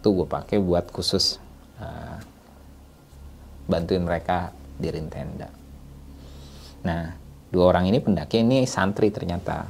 [0.02, 1.38] satu gue pakai buat khusus
[1.78, 2.18] uh,
[3.70, 4.50] bantuin mereka
[4.82, 5.46] dirin tenda
[6.82, 7.14] nah
[7.54, 9.68] dua orang ini pendaki ini santri ternyata.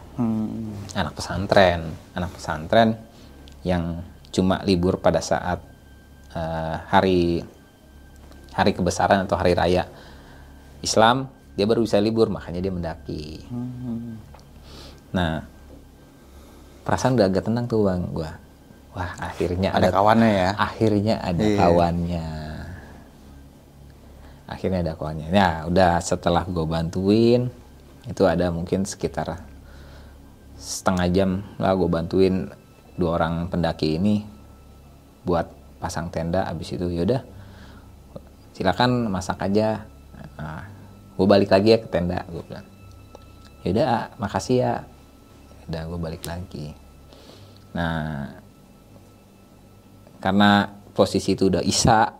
[0.96, 2.96] Anak pesantren anak pesantren
[3.66, 4.00] yang
[4.32, 5.60] cuma libur pada saat
[6.32, 7.44] uh, hari
[8.56, 9.84] hari kebesaran atau hari raya
[10.80, 13.44] Islam dia baru bisa libur makanya dia mendaki.
[15.12, 15.44] Nah
[16.86, 18.41] perasaan udah agak tenang tuh bang gua
[18.92, 20.50] wah akhirnya Ada kawannya ya?
[20.56, 21.58] akhirnya ada Iya.
[21.58, 22.26] kawannya.
[24.48, 25.26] Akhirnya ada kawannya.
[25.32, 27.48] Ya udah setelah gue bantuin
[28.04, 29.40] itu ada mungkin sekitar
[30.58, 32.50] setengah jam lah gue bantuin
[32.98, 34.26] dua orang pendaki ini
[35.24, 35.48] buat
[35.80, 36.44] pasang tenda.
[36.44, 37.24] Abis itu yaudah
[38.52, 39.88] silakan masak aja.
[40.36, 40.68] Nah,
[41.16, 42.66] gue balik lagi ya ke tenda gue bilang.
[43.64, 44.72] Yaudah ah, makasih ya.
[45.70, 46.74] Udah gue balik lagi.
[47.72, 48.28] Nah
[50.22, 52.14] karena posisi itu udah isa.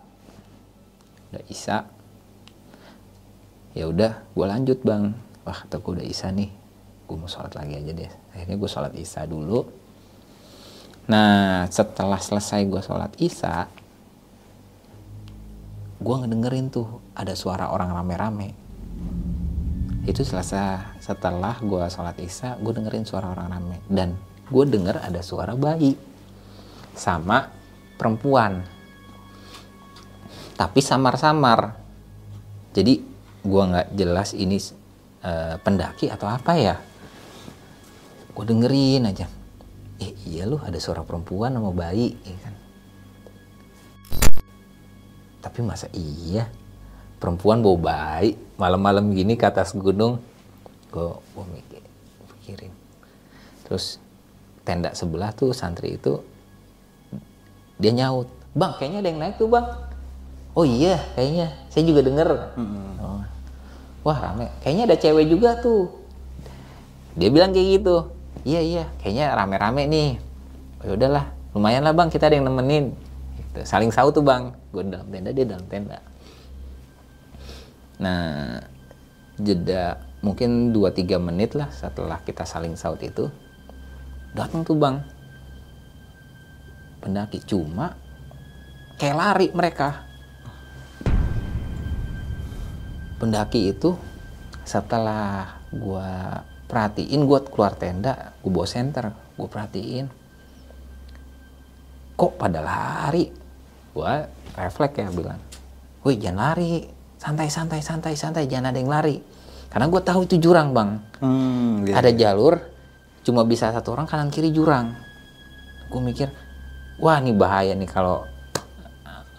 [1.31, 1.87] Udah isa.
[3.79, 5.15] Ya udah gue lanjut bang.
[5.47, 6.51] Wah kata gue udah isa nih.
[7.07, 8.11] Gue mau sholat lagi aja deh.
[8.35, 9.63] Akhirnya gue sholat isya dulu.
[11.07, 13.71] Nah setelah selesai gue sholat isya
[16.03, 18.51] gue ngedengerin tuh ada suara orang rame-rame.
[20.03, 20.99] Itu selesai.
[20.99, 23.79] Setelah gue sholat isya gue dengerin suara orang rame.
[23.87, 24.19] Dan
[24.51, 25.95] gue denger ada suara bayi.
[26.93, 27.62] Sama
[27.97, 28.65] perempuan.
[30.57, 31.77] Tapi samar-samar.
[32.73, 33.03] Jadi
[33.45, 34.57] gua nggak jelas ini
[35.25, 36.77] eh, pendaki atau apa ya.
[38.33, 39.29] Gue dengerin aja.
[40.01, 42.55] Eh iya loh ada suara perempuan sama bayi ya kan?
[45.45, 46.49] Tapi masa iya?
[47.21, 48.41] Perempuan bawa bayi.
[48.57, 50.17] Malam-malam gini ke atas gunung.
[50.89, 51.73] Gue gue mikir
[53.73, 53.97] terus
[54.69, 56.21] tenda sebelah tuh santri itu
[57.83, 59.67] dia nyaut bang kayaknya ada yang naik tuh bang.
[60.53, 61.49] Oh iya kayaknya.
[61.73, 62.29] Saya juga denger.
[63.01, 63.25] Oh.
[64.05, 64.53] wah rame.
[64.61, 65.89] Kayaknya ada cewek juga tuh.
[67.17, 68.13] Dia bilang kayak gitu.
[68.45, 68.85] Iya iya.
[69.01, 70.11] Kayaknya rame-rame nih.
[70.85, 71.25] Oh, ya udahlah.
[71.57, 72.13] Lumayan lah bang.
[72.13, 72.93] Kita ada yang nemenin.
[73.33, 73.65] Gitu.
[73.65, 74.53] saling saut tuh bang.
[74.69, 75.99] Gue dalam tenda dia dalam tenda.
[77.97, 78.61] Nah
[79.41, 83.33] jeda mungkin 2-3 menit lah setelah kita saling saut itu
[84.37, 85.03] datang tuh bang
[87.03, 87.43] pendaki.
[87.43, 87.99] Cuma
[88.97, 90.07] kayak lari mereka.
[93.19, 93.99] Pendaki itu
[94.63, 100.07] setelah gua perhatiin gua keluar tenda gua bawa senter gua perhatiin.
[102.15, 103.27] Kok pada lari?
[103.91, 104.23] Gua
[104.55, 105.43] refleks ya bilang.
[106.07, 106.87] Woi jangan lari.
[107.19, 108.47] Santai santai santai santai.
[108.47, 109.19] Jangan ada yang lari.
[109.67, 110.91] Karena gua tahu itu jurang bang.
[111.23, 111.95] Hmm, gitu.
[111.95, 112.59] ada jalur
[113.23, 114.99] cuma bisa satu orang kanan kiri jurang.
[115.87, 116.29] Gue mikir
[117.01, 118.27] wah ini bahaya nih kalau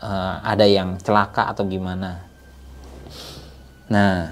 [0.02, 2.24] eh, ada yang celaka atau gimana.
[3.92, 4.32] Nah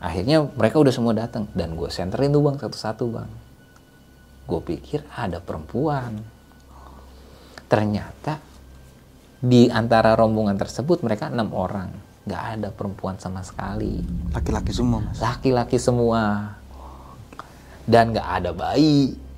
[0.00, 3.30] akhirnya mereka udah semua datang dan gue senterin tuh bang satu-satu bang.
[4.48, 6.20] Gue pikir ada perempuan.
[7.70, 8.42] Ternyata
[9.40, 11.92] di antara rombongan tersebut mereka enam orang.
[12.26, 14.02] Nggak ada perempuan sama sekali.
[14.34, 15.16] Laki-laki semua mas.
[15.22, 16.54] laki-laki semua.
[17.86, 19.29] Dan nggak ada bayi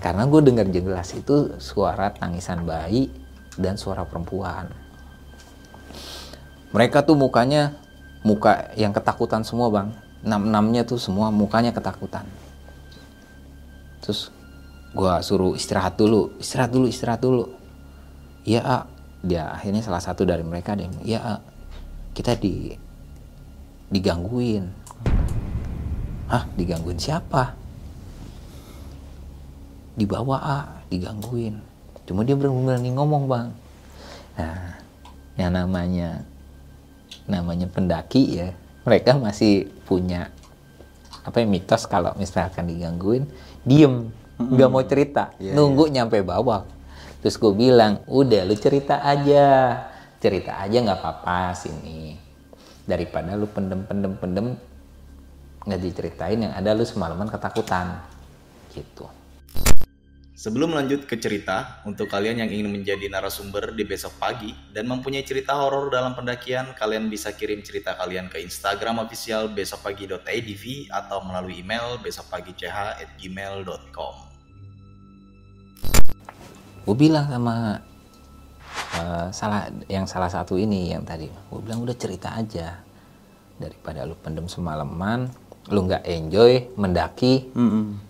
[0.00, 3.06] Karena gue dengar jelas itu suara tangisan bayi
[3.54, 4.66] dan suara perempuan.
[6.74, 7.78] Mereka tuh mukanya
[8.26, 9.88] muka yang ketakutan semua bang.
[10.26, 12.26] Enam enamnya tuh semua mukanya ketakutan.
[14.02, 14.34] Terus
[14.90, 17.44] gue suruh istirahat dulu istirahat dulu istirahat dulu.
[18.42, 18.88] Iya
[19.22, 21.38] dia akhirnya salah satu dari mereka yang iya
[22.16, 22.74] kita di
[23.94, 24.66] digangguin.
[26.30, 27.59] Hah digangguin siapa
[29.94, 30.58] dibawa A
[30.90, 31.58] digangguin.
[32.06, 33.48] Cuma dia berani ngomong bang.
[34.38, 34.78] Nah
[35.38, 36.26] yang namanya
[37.30, 38.48] namanya pendaki ya
[38.82, 40.34] mereka masih punya
[41.22, 43.26] apa ya mitos kalau misalkan digangguin
[43.66, 44.10] diem.
[44.40, 45.36] Nggak mau cerita.
[45.36, 46.64] Iya, nunggu nyampe bawah.
[47.20, 49.76] Terus gue bilang udah lu cerita aja.
[50.16, 52.16] Cerita aja nggak apa-apa sini.
[52.88, 54.46] Daripada lu pendem pendem pendem
[55.60, 58.00] nggak diceritain yang ada lu semalaman ketakutan.
[58.72, 59.19] Gitu
[60.40, 65.20] Sebelum lanjut ke cerita, untuk kalian yang ingin menjadi narasumber di besok pagi dan mempunyai
[65.20, 71.60] cerita horor dalam pendakian, kalian bisa kirim cerita kalian ke Instagram official besokpagi.idv atau melalui
[71.60, 74.32] email besokpagi.ch@gmail.com.
[76.80, 77.78] gue bilang sama
[78.98, 82.82] eh, salah yang salah satu ini yang tadi gue bilang udah cerita aja
[83.60, 85.28] daripada lu pendem semalaman
[85.70, 88.09] lu nggak enjoy mendaki Mm-mm.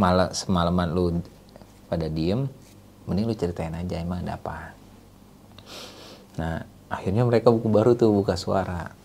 [0.00, 1.20] Malah semalaman lu
[1.92, 2.48] pada diem
[3.04, 4.72] mending lu ceritain aja emang ada apa.
[6.40, 8.96] Nah akhirnya mereka buku baru tuh buka suara.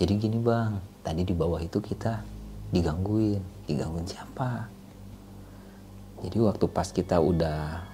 [0.00, 2.24] Jadi gini bang tadi di bawah itu kita
[2.72, 3.68] digangguin.
[3.68, 4.72] Digangguin siapa?
[6.24, 7.84] Jadi waktu pas kita udah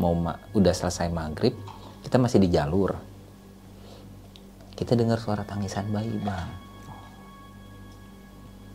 [0.00, 1.52] mau ma- udah selesai maghrib
[2.00, 2.96] kita masih di jalur.
[4.74, 6.50] Kita dengar suara tangisan bayi bang.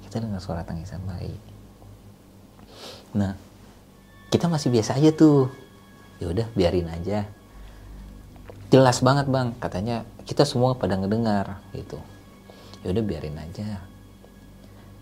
[0.05, 1.48] Kita dengar suara tangisan bayi
[3.13, 3.33] nah
[4.29, 5.49] kita masih biasa aja tuh.
[6.21, 7.25] Ya udah biarin aja.
[8.69, 9.57] Jelas banget bang.
[9.57, 11.97] Katanya kita semua pada ngedengar gitu.
[12.85, 13.81] Ya udah biarin aja.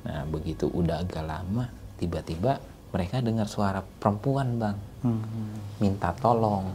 [0.07, 1.67] Nah begitu udah agak lama
[1.99, 2.63] tiba-tiba
[2.95, 4.77] mereka dengar suara perempuan bang.
[5.83, 6.71] Minta tolong.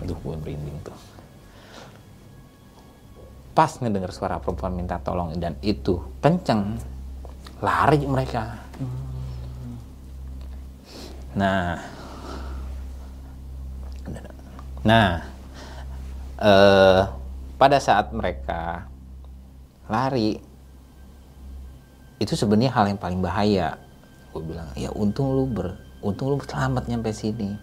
[0.00, 0.96] Aduh gue merinding tuh.
[3.52, 6.78] Pas ngedengar suara perempuan minta tolong dan itu kenceng
[7.58, 8.62] lari mereka
[11.38, 11.78] nah.
[14.82, 15.10] Nah
[16.38, 17.02] eh,
[17.58, 18.86] pada saat mereka
[19.90, 20.38] lari
[22.18, 23.78] itu sebenarnya hal yang paling bahaya.
[24.34, 27.54] Gue bilang ya untung lu ber untung lu selamat nyampe sini.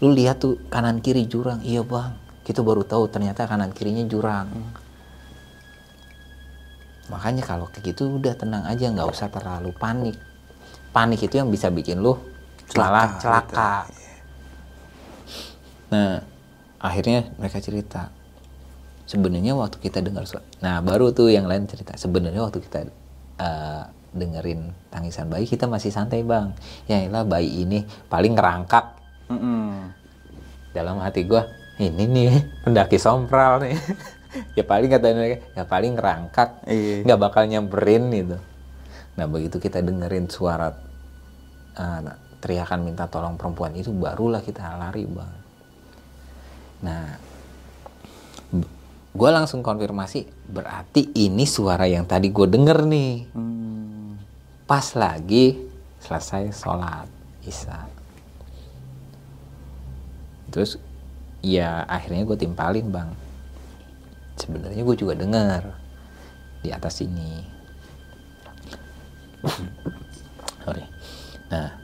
[0.00, 1.60] Lu lihat tuh kanan kiri jurang.
[1.64, 2.16] Iya bang.
[2.44, 4.52] Kita baru tahu ternyata kanan kirinya jurang.
[7.08, 10.16] Makanya kalau kayak gitu udah tenang aja nggak usah terlalu panik.
[10.92, 12.16] Panik itu yang bisa bikin lu
[12.72, 13.72] malah celaka
[15.92, 16.24] nah
[16.80, 18.08] akhirnya mereka cerita
[19.04, 22.88] sebenarnya waktu kita dengar suara nah baru tuh yang lain cerita sebenarnya waktu kita
[23.38, 26.54] eh, dengerin tangisan bayi kita masih santai bang.
[26.86, 28.94] Ya lah bayi ini paling ngerangkak.
[29.26, 29.90] Mm-mm.
[30.70, 31.48] dalam hati gua
[31.80, 32.30] ini nih
[32.62, 33.74] pendaki sompral nih.
[34.58, 37.06] Ya paling kata mereka ya paling ngerangkak Iya.
[37.06, 38.34] nggak bakal nyamperin gitu.
[39.14, 40.74] Nah begitu kita dengerin suara
[41.78, 42.00] uh,
[42.44, 45.32] teriakan minta tolong perempuan itu barulah kita lari bang.
[46.84, 47.04] Nah
[49.14, 53.14] gue langsung konfirmasi berarti ini suara yang tadi gue denger nih.
[53.32, 54.20] Hmm.
[54.64, 55.60] pas lagi
[56.00, 57.08] selesai sholat
[57.44, 57.84] isya.
[60.52, 60.76] Terus
[61.40, 63.08] ya akhirnya gue timpalin bang.
[64.36, 65.80] Sebenarnya gue juga dengar
[66.60, 67.44] di atas ini.
[70.64, 70.84] Sorry.
[71.52, 71.83] Nah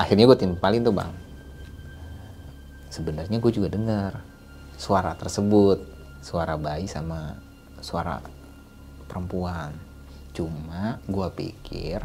[0.00, 1.12] akhirnya gue timpalin tuh bang.
[2.88, 4.24] Sebenarnya gue juga dengar
[4.80, 5.84] suara tersebut
[6.24, 7.36] suara bayi sama
[7.84, 8.24] suara
[9.04, 9.76] perempuan.
[10.32, 12.00] Cuma gue pikir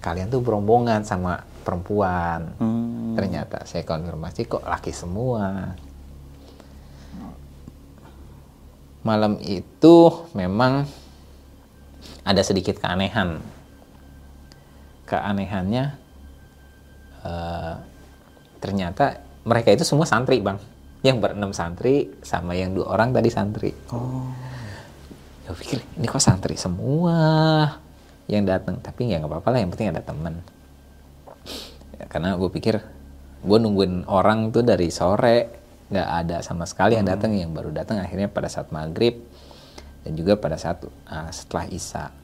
[0.00, 2.56] kalian tuh berombongan sama perempuan.
[2.58, 3.14] Hmm.
[3.14, 5.76] ternyata saya konfirmasi kok laki semua.
[9.04, 9.96] Malam itu
[10.32, 10.88] memang
[12.24, 13.44] ada sedikit keanehan.
[15.04, 16.01] Keanehannya
[17.26, 17.74] eh,
[18.62, 20.58] ternyata mereka itu semua santri bang.
[21.02, 23.70] Yang berenam santri sama yang dua orang tadi santri.
[23.90, 24.30] Oh.
[25.42, 27.18] gue pikir ini kok santri semua
[28.30, 28.78] yang datang?
[28.78, 30.38] Tapi ya nggak apa-apa lah yang penting ada teman.
[31.98, 32.78] Ya, karena gue pikir
[33.42, 35.50] gue nungguin orang tuh dari sore
[35.90, 37.34] nggak ada sama sekali yang datang.
[37.34, 39.18] Yang baru datang akhirnya pada saat maghrib
[40.06, 42.21] dan juga pada saat ah, setelah isya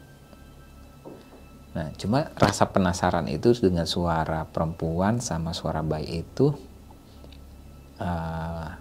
[1.77, 6.57] nah cuma rasa penasaran itu dengan suara perempuan sama suara bayi itu
[8.01, 8.81] ah,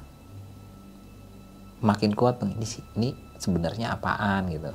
[1.84, 2.66] makin kuat ini
[2.98, 4.50] ini sebenarnya apaan?
[4.50, 4.72] gitu.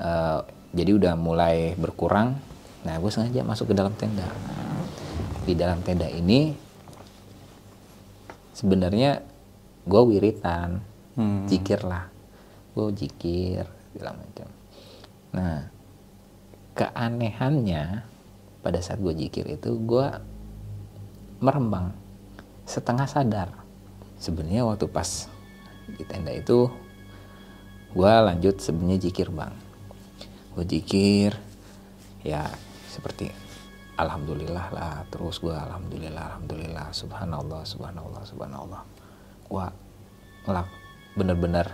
[0.00, 0.40] Eh,
[0.72, 2.40] jadi udah mulai berkurang.
[2.88, 4.24] Nah gue sengaja masuk ke dalam tenda.
[5.44, 6.56] Di dalam tenda ini
[8.56, 9.20] sebenarnya
[9.84, 10.80] gue wiritan
[11.10, 11.42] Hmm.
[11.50, 12.06] jikir lah
[12.72, 14.48] gue jikir segala macam.
[15.34, 15.68] Nah
[16.80, 18.08] keanehannya
[18.64, 20.08] pada saat gue jikir itu gue
[21.44, 21.92] merembang
[22.64, 23.52] setengah sadar.
[24.16, 25.28] Sebenarnya waktu pas
[25.84, 26.72] di tenda itu
[27.92, 29.52] gue lanjut sebenarnya jikir bang.
[30.56, 31.36] Gue jikir
[32.24, 32.48] ya
[32.88, 33.28] seperti
[34.00, 38.82] alhamdulillah lah terus gue alhamdulillah alhamdulillah subhanallah subhanallah subhanallah.
[39.44, 39.66] Gue
[40.48, 40.68] ngelak
[41.12, 41.68] bener-bener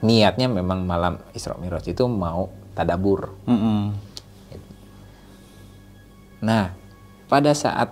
[0.00, 3.36] niatnya memang malam Isra Mi'raj itu mau tadabur.
[3.44, 4.07] Mm-mm.
[6.44, 6.70] Nah,
[7.26, 7.90] pada saat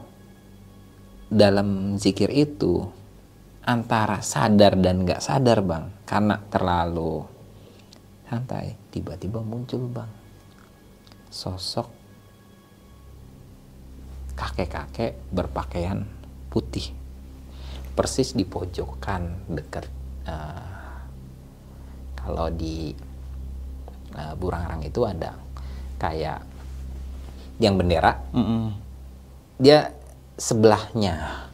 [1.27, 2.87] dalam zikir itu
[3.67, 7.27] antara sadar dan nggak sadar bang, karena terlalu
[8.31, 10.27] santai, tiba-tiba muncul bang
[11.37, 11.89] sosok
[14.37, 16.09] kakek-kakek berpakaian
[16.49, 16.93] putih
[17.93, 19.85] persis di pojokan dekat
[20.29, 20.97] uh,
[22.17, 22.93] kalau di
[24.17, 25.37] uh, Burangrang itu ada
[26.01, 26.41] kayak
[27.63, 28.21] yang bendera
[29.57, 29.93] dia
[30.37, 31.49] sebelahnya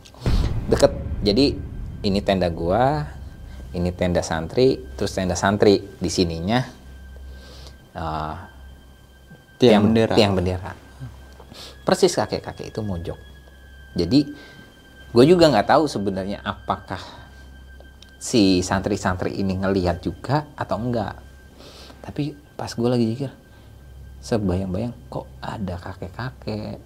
[0.67, 0.93] deket.
[1.23, 1.55] Jadi
[2.03, 3.07] ini tenda gua
[3.73, 6.61] ini tenda santri terus tenda santri di sininya
[7.95, 8.37] uh,
[9.63, 10.15] Tiang bendera.
[10.19, 10.75] tiang bendera.
[11.87, 13.19] Persis kakek kakek itu mojok.
[13.95, 14.27] Jadi
[15.15, 16.99] gue juga nggak tahu sebenarnya apakah
[18.19, 21.15] si santri-santri ini ngelihat juga atau enggak.
[22.03, 23.31] Tapi pas gue lagi pikir
[24.23, 26.79] sebayang-bayang kok ada kakek-kakek?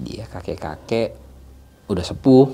[0.00, 1.16] Dia kakek-kakek
[1.88, 2.48] udah sepuh.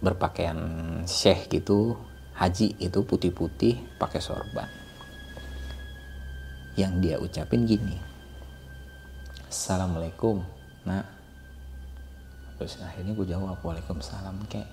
[0.00, 0.56] Berpakaian
[1.04, 1.92] syekh gitu
[2.32, 4.70] haji itu putih-putih pakai sorban.
[6.78, 8.08] Yang dia ucapin gini
[9.50, 10.46] assalamualaikum
[10.86, 11.02] nah
[12.54, 14.64] terus akhirnya gue jawab waalaikumsalam kek.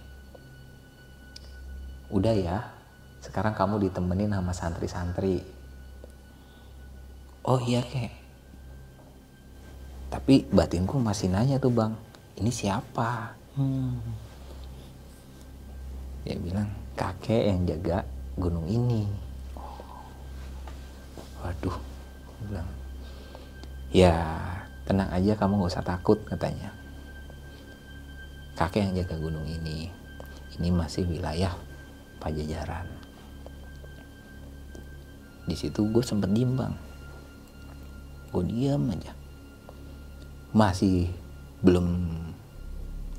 [2.13, 2.71] Udah ya
[3.19, 5.41] sekarang kamu ditemenin sama santri-santri
[7.47, 8.11] oh iya kek.
[10.11, 11.95] Tapi batinku masih nanya tuh bang
[12.35, 13.31] ini siapa?
[16.27, 16.67] Dia bilang
[16.99, 18.03] kakek yang jaga
[18.35, 19.07] gunung ini.
[21.39, 21.77] Waduh
[22.37, 22.69] Gua bilang
[23.95, 24.13] ya
[24.83, 26.75] tenang aja kamu nggak usah takut katanya.
[28.59, 29.87] Kakek yang jaga gunung ini
[30.59, 31.55] ini masih wilayah
[32.19, 32.91] pajajaran.
[35.47, 36.86] Di situ gue sempet diem bang
[38.31, 39.13] gue diam aja.
[40.51, 41.11] Masih
[41.61, 41.87] belum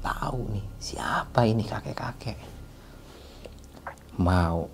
[0.05, 2.39] tahu nih siapa ini kakek-kakek.
[4.19, 4.67] Mau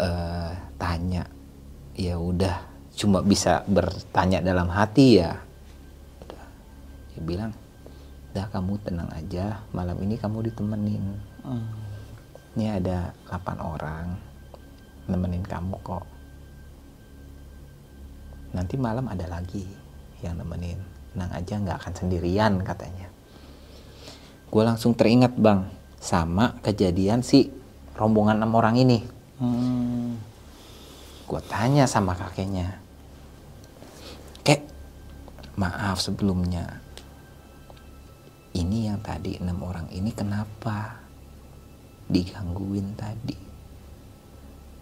[0.00, 1.24] eh, tanya
[1.98, 2.56] ya udah
[2.94, 5.36] cuma bisa bertanya dalam hati ya.
[6.24, 6.44] Udah.
[7.14, 7.52] Dia bilang
[8.34, 11.04] udah kamu tenang aja malam ini kamu ditemenin.
[12.58, 14.06] Ini ada 8 orang
[15.08, 16.17] nemenin kamu kok
[18.52, 19.64] nanti malam ada lagi
[20.24, 20.80] yang nemenin.
[21.12, 23.08] Tenang aja nggak akan sendirian katanya.
[24.48, 25.68] Gue langsung teringat bang
[25.98, 27.50] sama kejadian si
[27.98, 29.00] rombongan enam orang ini.
[29.38, 30.18] Hmm.
[31.28, 32.80] gue tanya sama kakeknya
[34.40, 34.64] kek
[35.60, 36.80] maaf sebelumnya.
[38.56, 40.98] Ini yang tadi enam orang ini kenapa
[42.08, 43.36] digangguin tadi?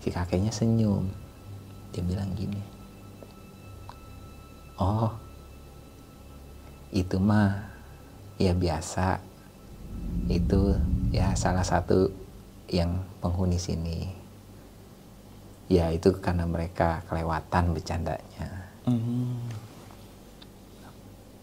[0.00, 1.10] Si kakeknya senyum.
[1.90, 2.75] Dia bilang gini
[4.80, 5.12] oh
[6.92, 7.66] itu mah
[8.40, 9.20] ya biasa.
[10.28, 10.76] Itu
[11.12, 12.08] ya salah satu
[12.70, 14.08] yang penghuni sini.
[15.66, 18.48] Ya itu karena mereka kelewatan bercandanya.
[18.86, 19.42] Hmm.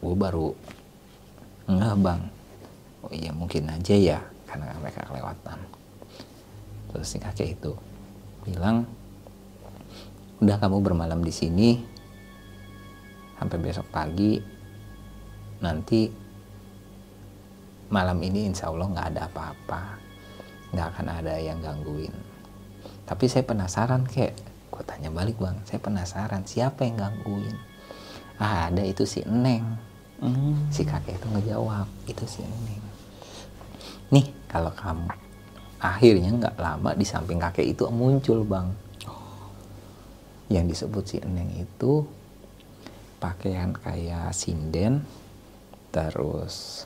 [0.04, 0.52] gue baru
[1.68, 2.22] nggak bang.
[3.04, 5.60] Oh iya mungkin aja ya karena mereka kelewatan.
[6.92, 7.72] Terus si kakek itu
[8.44, 8.84] bilang
[10.44, 11.93] udah kamu bermalam di sini
[13.44, 14.40] sampai besok pagi
[15.60, 16.08] nanti
[17.92, 19.82] malam ini insya Allah nggak ada apa-apa.
[20.72, 22.16] Nggak akan ada yang gangguin.
[23.04, 24.32] Tapi saya penasaran kek.
[24.72, 25.60] Gue tanya balik bang.
[25.68, 27.60] Saya penasaran siapa yang gangguin?
[28.40, 29.76] Ah ada itu si Neng.
[30.24, 30.72] Hmm.
[30.72, 32.84] si kakek itu ngejawab itu si Neng.
[34.08, 35.12] Nih kalau kamu
[35.84, 38.72] akhirnya nggak lama di samping kakek itu muncul bang.
[40.48, 42.08] Yang disebut si Neng itu
[43.24, 45.08] pakaian kayak sinden
[45.96, 46.84] terus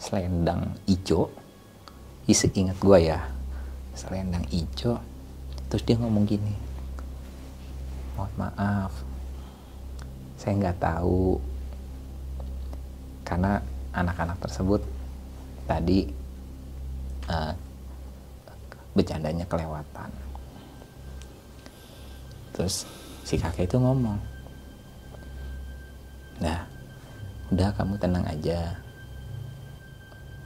[0.00, 1.28] selendang ijo.
[2.24, 3.20] Isi ingat gua ya
[3.92, 4.96] selendang ijo.
[5.68, 6.68] Terus dia ngomong gini
[8.18, 8.90] mohon maaf
[10.34, 11.38] saya nggak tahu
[13.22, 13.62] karena
[13.94, 14.82] anak-anak tersebut
[15.70, 16.10] tadi
[17.30, 17.54] eh,
[18.90, 20.10] bercandanya kelewatan.
[22.54, 22.82] Terus
[23.22, 24.18] si kakek itu ngomong
[26.38, 26.66] nah
[27.54, 28.76] udah kamu tenang aja.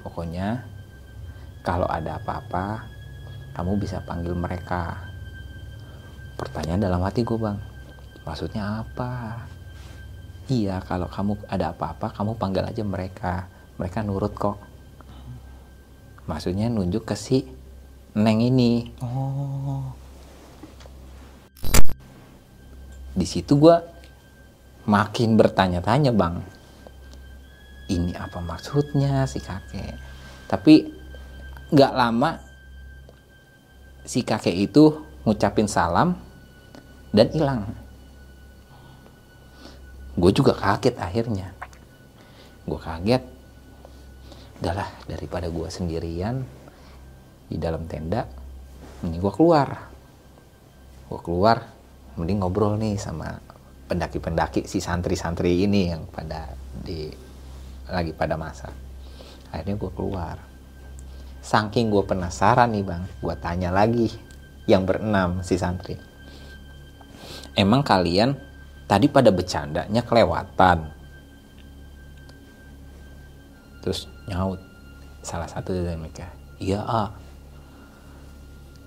[0.02, 0.66] Pokoknya
[1.62, 2.86] kalau ada apa-apa
[3.54, 4.98] kamu bisa panggil mereka.
[6.38, 7.58] Pertanyaan dalam hati gue bang.
[8.26, 9.44] Maksudnya apa?
[10.50, 13.46] Iya kalau kamu ada apa-apa kamu panggil aja mereka.
[13.78, 14.58] Mereka nurut kok.
[16.26, 17.46] Maksudnya nunjuk ke si
[18.14, 18.94] neng ini.
[19.02, 20.02] Oh.
[23.12, 23.76] di situ gue
[24.88, 26.42] makin bertanya-tanya bang
[27.92, 29.96] ini apa maksudnya si kakek?
[30.48, 30.88] Tapi
[31.72, 32.30] nggak lama
[34.04, 34.96] si kakek itu
[35.28, 36.16] ngucapin salam
[37.12, 37.62] dan hilang.
[40.16, 41.52] Gue juga kaget akhirnya.
[42.68, 43.22] Gue kaget.
[44.62, 46.46] Udahlah daripada gue sendirian
[47.50, 48.24] di dalam tenda
[49.02, 49.68] ini gue keluar.
[51.10, 51.66] Gue keluar
[52.16, 53.51] mending ngobrol nih sama
[53.86, 56.52] pendaki-pendaki si santri-santri ini yang pada
[56.82, 57.10] di
[57.90, 58.72] lagi pada masa.
[59.52, 60.36] Akhirnya gue keluar.
[61.42, 64.08] Saking gue penasaran nih bang gue tanya lagi
[64.70, 65.98] yang berenam si santri.
[67.52, 68.38] Emang kalian
[68.86, 70.88] tadi pada bercandanya kelewatan?
[73.82, 74.62] Terus nyaut.
[75.22, 77.10] Salah satu dari mereka iya ah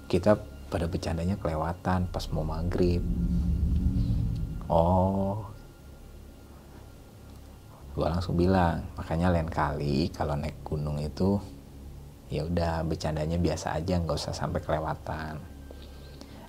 [0.08, 0.39] kita
[0.72, 3.04] pada bercandanya kelewatan pas mau maghrib
[4.70, 5.55] oh.
[7.95, 11.39] Gue langsung bilang makanya lain kali kalau naik gunung itu
[12.28, 15.39] ya udah bercandanya biasa aja nggak usah sampai kelewatan.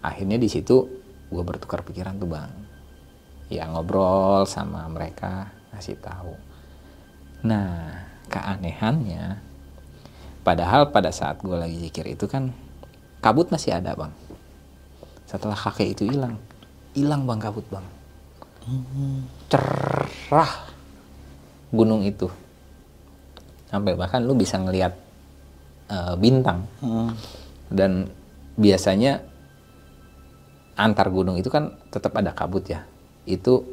[0.03, 0.91] Akhirnya di situ
[1.31, 2.51] gue bertukar pikiran tuh bang.
[3.47, 6.35] Ya ngobrol sama mereka ngasih tahu.
[7.47, 9.39] Nah keanehannya
[10.43, 12.51] padahal pada saat gue lagi zikir itu kan
[13.23, 14.11] kabut masih ada bang.
[15.31, 16.43] Setelah kakek itu hilang.
[16.91, 17.96] Hilang bang kabut bang
[19.47, 20.71] cerah
[21.71, 22.31] gunung itu.
[23.67, 24.95] Sampai bahkan lu bisa ngelihat
[25.91, 26.67] uh, bintang.
[27.67, 28.11] Dan
[28.55, 29.23] biasanya
[30.79, 32.87] antar gunung itu kan tetap ada kabut ya.
[33.27, 33.67] Itu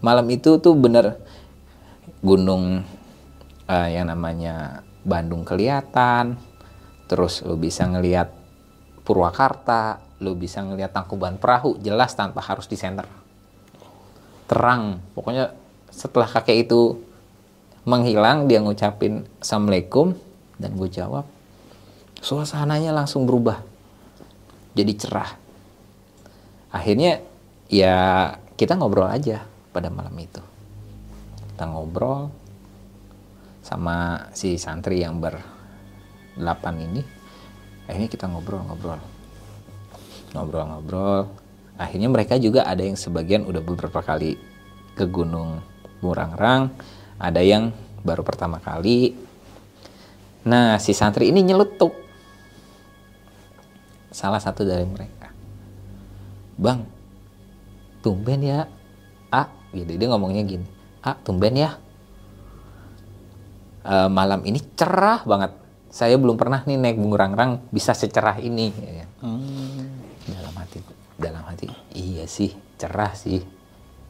[0.00, 1.20] malam itu tuh bener
[2.24, 2.84] gunung
[3.68, 6.40] uh, yang namanya Bandung kelihatan.
[7.08, 8.32] Terus lu bisa ngelihat
[9.00, 13.19] Purwakarta lu bisa ngelihat Tangkuban Perahu jelas tanpa harus di center
[14.50, 14.98] terang.
[15.14, 15.54] Pokoknya
[15.94, 16.98] setelah kakek itu
[17.86, 20.18] menghilang dia ngucapin assalamualaikum
[20.58, 21.24] dan gue jawab
[22.18, 23.62] suasananya langsung berubah.
[24.74, 25.30] Jadi cerah.
[26.74, 27.22] Akhirnya
[27.70, 30.42] ya kita ngobrol aja pada malam itu.
[31.54, 32.30] Kita ngobrol
[33.62, 37.02] sama si santri yang berdelapan ini.
[37.88, 39.00] Akhirnya kita ngobrol-ngobrol.
[40.36, 41.49] Ngobrol-ngobrol
[41.80, 44.36] akhirnya mereka juga ada yang sebagian udah beberapa kali
[44.92, 45.64] ke gunung
[46.04, 46.68] Murangrang
[47.16, 47.72] ada yang
[48.04, 49.16] baru pertama kali
[50.44, 51.96] nah si santri ini nyeletuk
[54.12, 55.32] salah satu dari mereka
[56.60, 56.84] bang
[58.04, 58.68] tumben ya
[59.32, 60.66] ah gitu dia ngomongnya gini
[61.00, 61.80] ah tumben ya
[63.84, 65.56] uh, malam ini cerah banget.
[65.90, 68.70] Saya belum pernah nih naik Bungurangrang bisa secerah ini.
[68.78, 69.06] Ya.
[69.26, 69.90] Hmm.
[70.30, 70.78] Dalam hati,
[71.20, 73.44] dalam hati, iya sih cerah sih.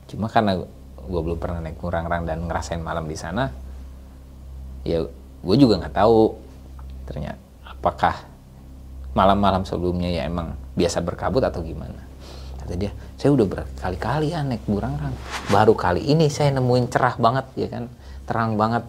[0.06, 0.56] Cuma karena
[1.00, 3.50] gue belum pernah naik Bungurangrang dan ngerasain malam di sana,
[4.86, 5.02] ya
[5.40, 6.38] gue juga nggak tahu
[7.10, 8.14] ternyata apakah
[9.12, 12.06] malam-malam sebelumnya ya emang biasa berkabut atau gimana.
[12.62, 15.16] Kata dia, saya udah berkali-kali ya naik Burangrang.
[15.50, 17.84] Baru kali ini saya nemuin cerah banget ya kan,
[18.30, 18.86] terang banget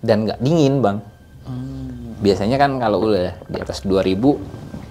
[0.00, 0.98] dan nggak dingin bang
[1.44, 2.24] hmm.
[2.24, 4.16] biasanya kan kalau udah di atas 2000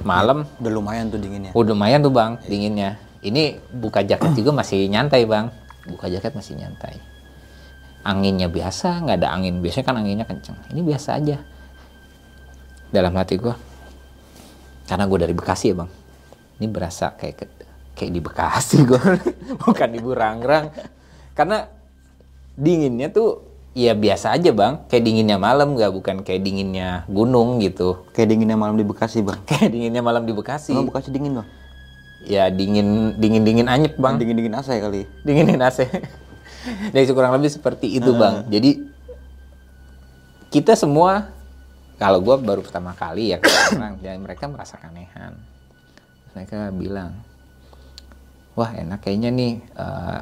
[0.03, 0.45] malam.
[0.45, 1.51] Ya, udah lumayan tuh dinginnya.
[1.55, 2.91] Udah lumayan tuh bang dinginnya.
[3.19, 5.51] Ini buka jaket juga masih nyantai bang.
[5.87, 6.99] Buka jaket masih nyantai.
[8.05, 9.59] Anginnya biasa nggak ada angin.
[9.59, 10.55] Biasanya kan anginnya kenceng.
[10.71, 11.37] Ini biasa aja.
[12.89, 13.53] Dalam hati gue
[14.89, 15.91] karena gue dari Bekasi ya bang.
[16.59, 17.35] Ini berasa kayak
[17.93, 19.01] kayak di Bekasi gue
[19.59, 20.71] bukan di Burangrang.
[21.35, 21.67] Karena
[22.55, 23.48] dinginnya tuh
[23.79, 28.03] Iya biasa aja bang, kayak dinginnya malam nggak, bukan kayak dinginnya gunung gitu.
[28.11, 29.39] Kayak dinginnya malam di Bekasi bang.
[29.49, 30.75] Kayak dinginnya malam di Bekasi.
[30.75, 31.47] Emang Bekasi dingin bang?
[32.27, 34.19] Ya dingin dingin dingin anyep bang.
[34.19, 35.07] Dingin dingin AC kali.
[35.23, 35.87] Dinginin AC.
[36.93, 38.43] Jadi kurang lebih seperti itu bang.
[38.51, 38.83] Jadi
[40.51, 41.31] kita semua,
[41.95, 43.39] kalau gue baru pertama kali ya
[43.79, 45.39] orang dan mereka merasa keanehan.
[46.35, 47.15] Mereka bilang,
[48.59, 50.19] wah enak kayaknya nih uh,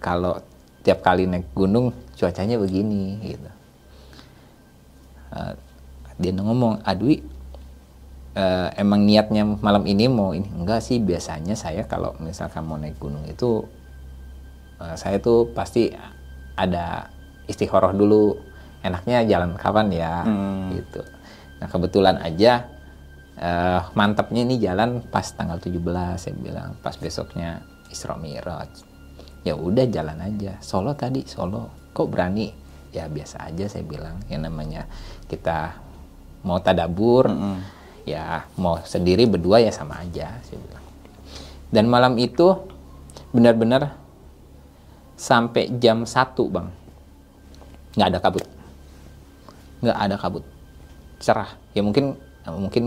[0.00, 0.40] kalau
[0.84, 3.50] tiap kali naik gunung cuacanya begini gitu.
[5.34, 5.52] Uh,
[6.20, 7.24] dia ngomong adwi
[8.36, 10.46] uh, emang niatnya malam ini mau ini?
[10.52, 13.64] Enggak sih biasanya saya kalau misalkan mau naik gunung itu
[14.78, 15.90] uh, saya tuh pasti
[16.54, 17.08] ada
[17.48, 18.36] istiqoroh dulu.
[18.84, 20.76] Enaknya jalan kapan ya hmm.
[20.76, 21.00] gitu.
[21.56, 22.68] Nah kebetulan aja
[23.40, 25.80] uh, mantapnya ini jalan pas tanggal 17
[26.20, 28.93] saya bilang pas besoknya Isra Mi'raj
[29.44, 30.56] ya udah jalan aja.
[30.64, 31.92] Solo tadi Solo.
[31.92, 32.50] Kok berani?
[32.90, 34.18] Ya biasa aja saya bilang.
[34.32, 34.82] Yang namanya
[35.28, 35.76] kita
[36.42, 37.58] mau tadabur mm -hmm.
[38.04, 40.84] ya mau sendiri berdua ya sama aja saya bilang.
[41.68, 42.56] Dan malam itu
[43.30, 43.94] benar-benar
[45.14, 46.68] sampai jam satu bang.
[47.94, 48.44] Nggak ada kabut.
[49.84, 50.44] Nggak ada kabut.
[51.20, 51.50] Cerah.
[51.76, 52.84] Ya mungkin mungkin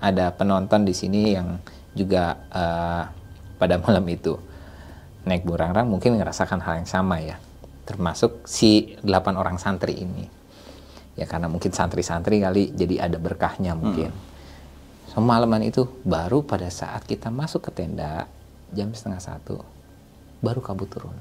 [0.00, 1.60] ada penonton di sini yang
[1.94, 3.04] juga uh,
[3.60, 4.34] pada malam itu
[5.24, 7.36] naik burangrang mungkin ngerasakan hal yang sama ya
[7.84, 10.24] termasuk si delapan orang santri ini.
[11.14, 14.10] Ya karena mungkin santri-santri kali jadi ada berkahnya mungkin.
[15.06, 18.26] Semalaman itu baru pada saat kita masuk ke tenda
[18.74, 19.62] jam setengah satu
[20.42, 21.14] baru kabut turun.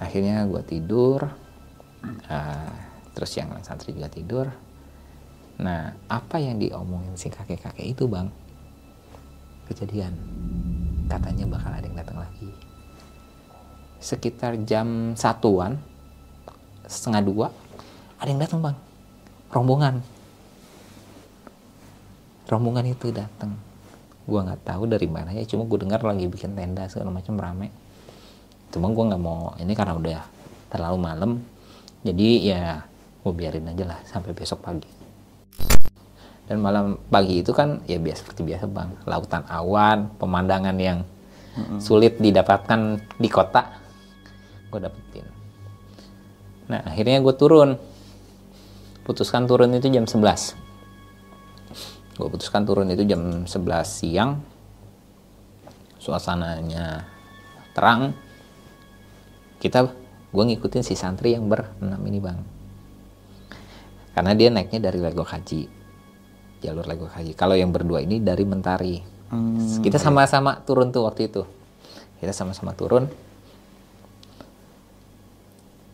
[0.00, 1.28] Akhirnya gue tidur
[2.08, 2.72] uh,
[3.12, 4.48] terus yang santri juga tidur.
[5.60, 8.32] Nah apa yang diomongin si kakek-kakek itu bang
[9.68, 10.14] kejadian.
[11.06, 12.48] Katanya bakal ada yang datang lagi.
[14.02, 15.78] Sekitar jam satuan
[16.88, 17.46] setengah dua
[18.18, 18.76] ada yang datang bang.
[19.52, 19.94] Rombongan.
[22.48, 23.54] Rombongan itu datang.
[24.22, 27.68] Gua nggak tahu dari mana ya cuma gue dengar lagi bikin tenda segala macam rame.
[28.70, 30.20] Cuma gua nggak mau ini karena udah
[30.70, 31.30] terlalu malam.
[32.02, 32.82] Jadi ya
[33.22, 35.02] gue biarin aja lah sampai besok pagi
[36.50, 38.90] dan malam pagi itu kan ya biasa seperti biasa bang.
[39.06, 41.06] Lautan awan pemandangan yang
[41.54, 41.78] mm-hmm.
[41.78, 43.78] sulit didapatkan di kota
[44.72, 45.26] gue dapetin.
[46.66, 47.78] Nah akhirnya gue turun.
[49.02, 50.62] Putuskan turun itu jam 11
[52.12, 53.50] gue putuskan turun itu jam 11
[53.82, 54.38] siang.
[55.98, 57.06] Suasananya
[57.72, 58.12] terang.
[59.58, 59.86] Kita
[60.30, 62.38] gue ngikutin si santri yang berenam ini bang.
[64.12, 65.81] Karena dia naiknya dari Lego Haji
[66.62, 67.34] jalur Lego Haji.
[67.34, 69.02] Kalau yang berdua ini dari Mentari.
[69.34, 70.04] Hmm, kita iya.
[70.06, 71.42] sama-sama turun tuh waktu itu.
[72.22, 73.10] Kita sama-sama turun.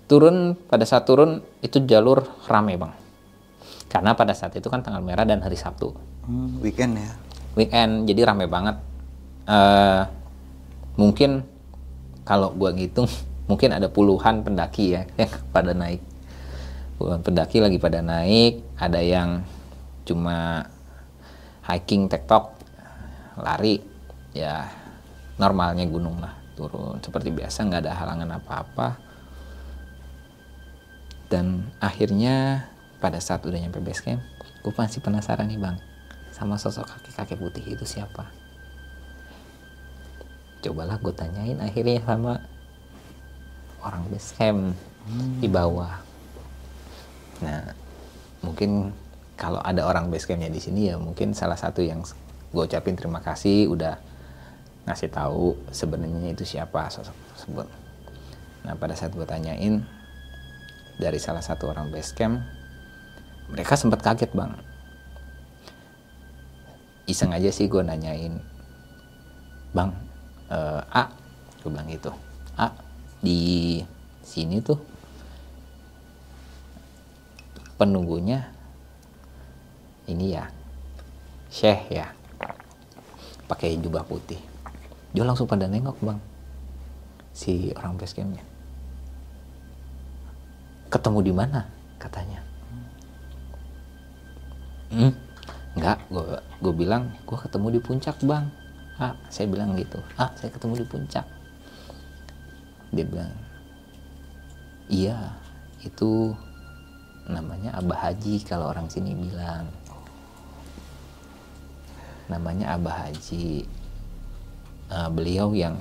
[0.04, 2.92] Turun pada saat turun itu jalur rame bang.
[3.88, 5.96] Karena pada saat itu kan tanggal merah dan hari Sabtu.
[6.28, 7.12] Hmm, weekend ya?
[7.56, 8.76] Weekend jadi rame banget.
[9.48, 10.04] Uh,
[11.00, 11.40] mungkin
[12.28, 13.08] kalau gua ngitung
[13.50, 16.04] mungkin ada puluhan pendaki ya yang pada naik.
[16.98, 19.46] Pendaki lagi pada naik ada yang
[20.08, 20.64] cuma
[21.68, 22.56] hiking tektok
[23.36, 23.84] lari
[24.32, 24.64] ya
[25.36, 26.98] normalnya gunung lah turun.
[26.98, 28.88] Seperti biasa nggak ada halangan apa-apa.
[31.28, 32.66] Dan akhirnya
[32.98, 34.24] pada saat udah nyampe base camp
[34.64, 35.76] gue masih penasaran nih bang.
[36.34, 38.26] Sama sosok kakek-kakek putih itu siapa?
[40.64, 42.42] Cobalah gue tanyain akhirnya sama
[43.84, 44.74] orang base camp
[45.06, 45.38] hmm.
[45.38, 45.94] di bawah.
[47.38, 47.70] Nah,
[48.42, 48.90] mungkin
[49.38, 52.02] kalau ada orang basecampnya di sini ya mungkin salah satu yang
[52.50, 53.94] gue ucapin terima kasih udah
[54.90, 57.66] ngasih tahu sebenarnya itu siapa sosok tersebut.
[58.66, 59.86] Nah pada saat gue tanyain
[60.98, 62.42] dari salah satu orang basecamp,
[63.54, 64.58] mereka sempat kaget bang.
[67.06, 68.42] Iseng aja sih gue nanyain,
[69.72, 69.94] bang,
[70.50, 71.08] uh, A,
[71.62, 72.10] gue bilang gitu,
[72.58, 72.74] A
[73.22, 73.80] di
[74.26, 74.76] sini tuh
[77.78, 78.57] penunggunya
[80.08, 80.48] ini ya.
[81.52, 82.12] Syekh ya.
[83.48, 84.40] Pakai jubah putih.
[85.12, 86.20] Dia langsung pada nengok bang.
[87.32, 88.48] Si orang basecampnya
[90.88, 91.60] ketemu di mana?
[92.00, 92.40] Katanya.
[94.88, 95.12] Hmm,
[95.76, 96.24] gue
[96.64, 98.48] gue bilang gue ketemu di puncak bang.
[98.98, 100.00] Ah saya bilang gitu.
[100.16, 101.26] Ah saya ketemu di puncak.
[102.88, 103.32] Dia bilang
[104.88, 105.36] iya
[105.84, 106.32] itu
[107.28, 109.68] namanya Abah Haji kalau orang sini bilang
[112.28, 113.64] namanya Abah Haji.
[114.88, 115.80] Uh, beliau yang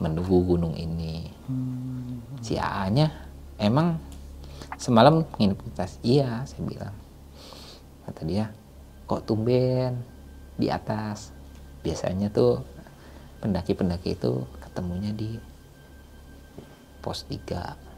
[0.00, 1.32] menunggu gunung ini.
[1.48, 2.20] Hmm.
[2.44, 3.08] si A-nya
[3.56, 3.96] emang
[4.76, 6.96] semalam nginep di atas iya saya bilang.
[8.04, 8.52] Kata dia
[9.08, 9.96] kok tumben
[10.60, 11.32] di atas?
[11.80, 12.60] Biasanya tuh
[13.40, 15.40] pendaki-pendaki itu ketemunya di
[17.00, 17.88] pos 3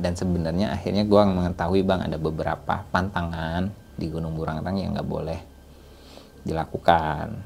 [0.00, 3.68] dan sebenarnya akhirnya gue mengetahui bang ada beberapa pantangan
[4.00, 5.40] di Gunung Burangrang yang nggak boleh
[6.40, 7.36] dilakukan.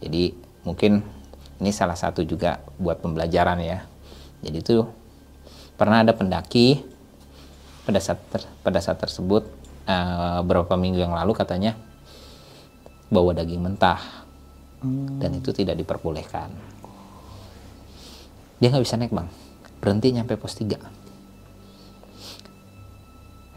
[0.00, 0.32] Jadi
[0.64, 1.04] mungkin
[1.60, 3.84] ini salah satu juga buat pembelajaran ya.
[4.40, 4.80] Jadi itu
[5.76, 6.80] pernah ada pendaki
[7.84, 9.44] pada saat ter, pada saat tersebut
[9.84, 11.76] uh, beberapa minggu yang lalu katanya
[13.12, 14.24] bawa daging mentah.
[14.78, 15.18] Hmm.
[15.18, 16.54] dan itu tidak diperbolehkan.
[18.62, 19.26] Dia nggak bisa naik bang.
[19.82, 20.78] Berhenti nyampe pos 3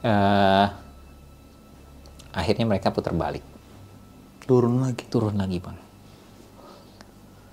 [0.02, 0.66] uh,
[2.32, 3.44] akhirnya mereka putar balik.
[4.44, 5.04] Turun lagi?
[5.08, 5.80] Turun lagi bang.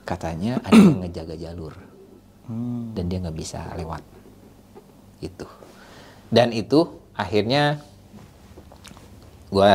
[0.02, 1.74] Katanya ada yang ngejaga jalur.
[2.48, 2.96] Hmm.
[2.96, 4.00] dan dia nggak bisa lewat.
[5.20, 5.44] Itu
[6.28, 7.80] dan itu akhirnya
[9.48, 9.70] gue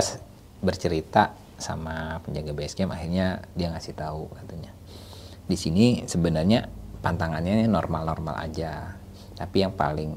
[0.62, 4.72] bercerita sama penjaga base camp akhirnya dia ngasih tahu katanya.
[5.50, 6.70] Di sini sebenarnya
[7.02, 8.96] pantangannya normal-normal aja.
[9.34, 10.14] Tapi yang paling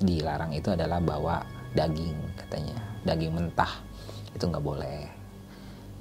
[0.00, 1.44] dilarang itu adalah bawa
[1.76, 2.76] daging katanya.
[3.04, 3.91] Daging mentah
[4.32, 5.04] itu nggak boleh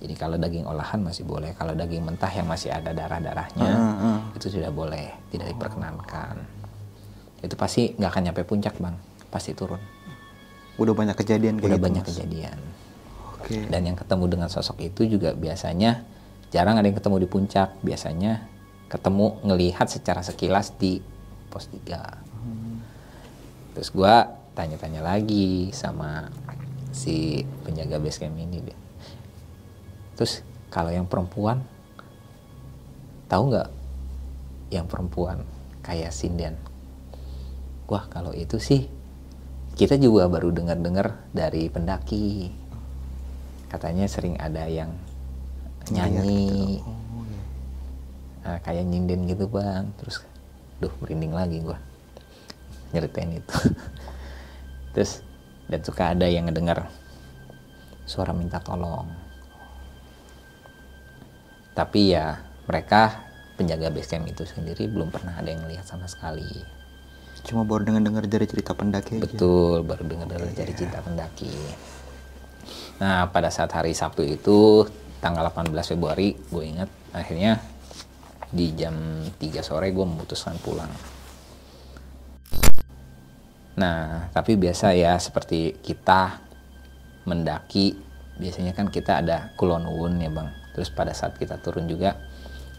[0.02, 3.70] Jadi kalau daging olahan masih boleh, kalau daging mentah yang masih ada darah-darahnya
[4.34, 6.42] itu tidak boleh, tidak diperkenankan.
[7.46, 8.98] Itu pasti nggak akan nyampe puncak bang,
[9.30, 9.78] pasti turun.
[10.82, 12.10] Udah banyak kejadian Udah gitu, banyak Mas.
[12.10, 12.58] kejadian.
[13.38, 13.70] Oke.
[13.70, 16.02] Dan yang ketemu dengan sosok itu juga biasanya
[16.50, 18.50] jarang ada yang ketemu di puncak, biasanya
[18.90, 20.98] ketemu ngelihat secara sekilas di
[21.54, 23.78] pos 3.
[23.78, 26.26] Terus gua tanya-tanya lagi sama
[26.92, 28.80] si penjaga base camp ini deh.
[30.20, 31.64] Terus kalau yang perempuan
[33.32, 33.70] tahu nggak
[34.72, 35.44] yang perempuan
[35.84, 36.56] kayak sinden?
[37.88, 38.88] Wah kalau itu sih
[39.76, 42.52] kita juga baru dengar-dengar dari pendaki.
[43.72, 44.92] Katanya sering ada yang
[45.90, 46.84] nyanyi.
[48.44, 49.90] Nah, kayak nyinden gitu bang.
[49.96, 50.24] Terus
[50.84, 51.80] duh merinding lagi gua.
[52.92, 53.58] Nyeritain itu.
[54.94, 55.24] Terus
[55.72, 56.92] dan suka ada yang ngedengar
[58.04, 59.08] suara minta tolong
[61.72, 63.24] tapi ya mereka
[63.56, 66.82] penjaga base camp itu sendiri belum pernah ada yang melihat sama sekali
[67.42, 69.26] Cuma baru dengar-dengar dari cerita pendaki aja.
[69.26, 71.50] Betul, baru dengar dari dari cinta pendaki.
[73.02, 74.86] Nah, pada saat hari Sabtu itu
[75.18, 77.58] tanggal 18 Februari, gue ingat akhirnya
[78.54, 80.90] di jam 3 sore gue memutuskan pulang.
[83.82, 86.38] Nah, tapi biasa ya seperti kita
[87.26, 87.98] mendaki,
[88.38, 90.54] biasanya kan kita ada kulon uwun ya bang.
[90.78, 92.14] Terus pada saat kita turun juga,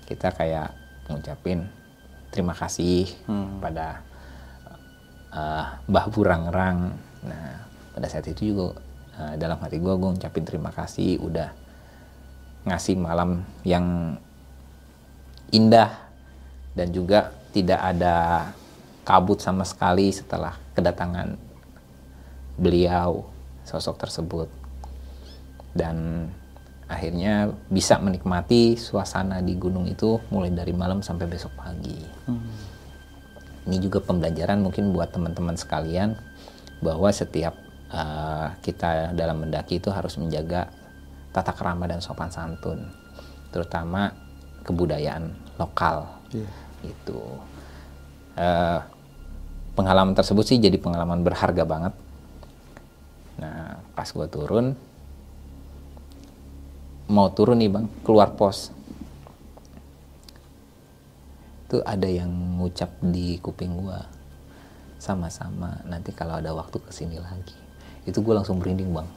[0.07, 0.70] kita kayak
[1.11, 1.66] ngucapin
[2.30, 3.11] terima kasih
[3.59, 4.07] pada
[5.34, 6.94] uh, Mbah Burangrang.
[7.26, 7.66] Nah,
[7.98, 8.78] pada saat itu juga
[9.18, 11.50] uh, dalam hati gue, gue ngucapin terima kasih udah
[12.62, 14.14] ngasih malam yang
[15.50, 15.90] indah
[16.78, 18.14] dan juga tidak ada
[19.03, 21.37] kabut sama sekali setelah kedatangan
[22.59, 23.27] beliau
[23.64, 24.49] sosok tersebut.
[25.73, 26.29] Dan
[26.89, 31.97] akhirnya bisa menikmati suasana di gunung itu mulai dari malam sampai besok pagi.
[33.62, 36.18] Ini juga pembelajaran mungkin buat teman-teman sekalian
[36.83, 37.55] bahwa setiap
[37.95, 40.68] uh, kita dalam mendaki itu harus menjaga
[41.31, 42.91] tata kerama dan sopan santun
[43.55, 44.12] terutama
[44.66, 46.09] kebudayaan lokal.
[46.33, 46.49] Iya.
[46.83, 47.20] itu
[48.33, 48.81] Eh,
[49.73, 51.95] pengalaman tersebut sih jadi pengalaman berharga banget.
[53.41, 54.77] Nah pas gua turun
[57.12, 58.73] mau turun nih bang keluar pos.
[61.68, 64.05] Itu ada yang ngucap di kuping gua
[65.03, 67.59] sama-sama nanti kalau ada waktu ke sini lagi.
[68.07, 69.09] Itu gue langsung merinding bang.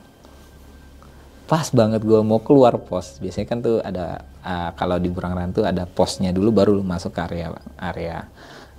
[1.46, 3.22] Pas banget gue mau keluar pos.
[3.22, 7.22] Biasanya kan tuh ada uh, kalau di Burangran tuh ada posnya dulu baru masuk ke
[7.22, 8.26] area area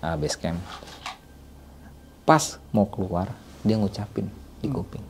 [0.03, 0.59] uh, base camp
[2.27, 3.31] pas mau keluar
[3.63, 4.27] dia ngucapin
[4.59, 5.03] di kuping.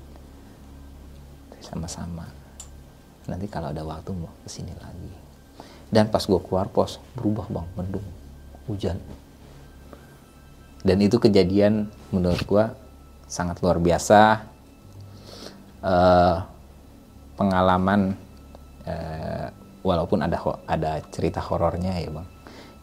[1.65, 2.29] Sama-sama.
[3.27, 5.11] Nanti kalau ada waktu mau ke sini lagi.
[5.91, 8.07] Dan pas gue keluar pos berubah bang mendung
[8.69, 9.01] hujan.
[10.87, 12.65] Dan itu kejadian menurut gue
[13.27, 14.47] sangat luar biasa.
[15.83, 16.37] Eh,
[17.35, 18.15] pengalaman
[18.87, 19.49] eh,
[19.83, 20.39] walaupun ada
[20.69, 22.29] ada cerita horornya ya bang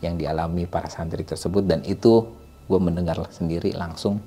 [0.03, 1.63] yang dialami para santri tersebut.
[1.63, 2.42] Dan itu
[2.73, 4.17] gue mendengar sendiri langsung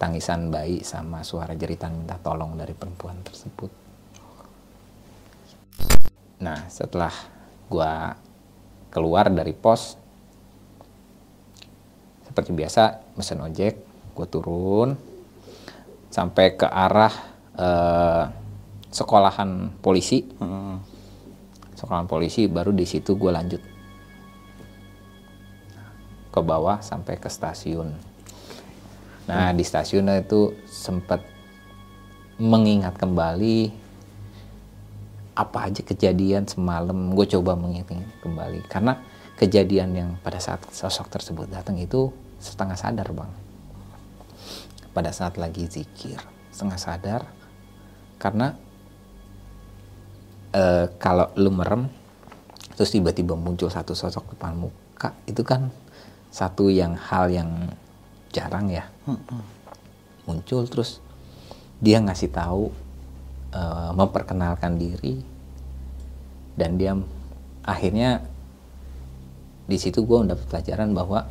[0.00, 3.68] tangisan bayi sama suara jeritan minta tolong dari perempuan tersebut.
[6.40, 7.12] Nah setelah
[7.68, 7.92] gue
[8.88, 10.00] keluar dari pos
[12.24, 13.74] seperti biasa mesen ojek
[14.16, 14.96] gue turun
[16.08, 17.12] sampai ke arah
[17.60, 18.24] eh,
[18.88, 20.80] sekolahan polisi Hmm.
[21.76, 23.71] sekolahan polisi baru di situ gue lanjut
[26.32, 27.92] ke bawah sampai ke stasiun.
[29.28, 31.20] Nah di stasiun itu sempat
[32.40, 33.70] mengingat kembali
[35.36, 37.12] apa aja kejadian semalam.
[37.12, 37.92] Gue coba mengingat
[38.24, 38.64] kembali.
[38.66, 38.96] Karena
[39.36, 42.10] kejadian yang pada saat sosok tersebut datang itu
[42.40, 43.32] setengah sadar bang.
[44.92, 46.18] Pada saat lagi zikir
[46.52, 47.22] setengah sadar.
[48.16, 48.56] Karena
[50.52, 51.88] eh, kalau lu merem
[52.72, 55.68] terus tiba-tiba muncul satu sosok depan muka itu kan
[56.32, 57.68] satu yang hal yang
[58.32, 58.88] jarang ya.
[60.24, 61.04] Muncul terus.
[61.78, 62.72] Dia ngasih tahu
[63.52, 65.20] eh, memperkenalkan diri
[66.56, 66.96] dan dia
[67.62, 68.24] akhirnya
[69.68, 71.28] di situ gue mendapat pelajaran bahwa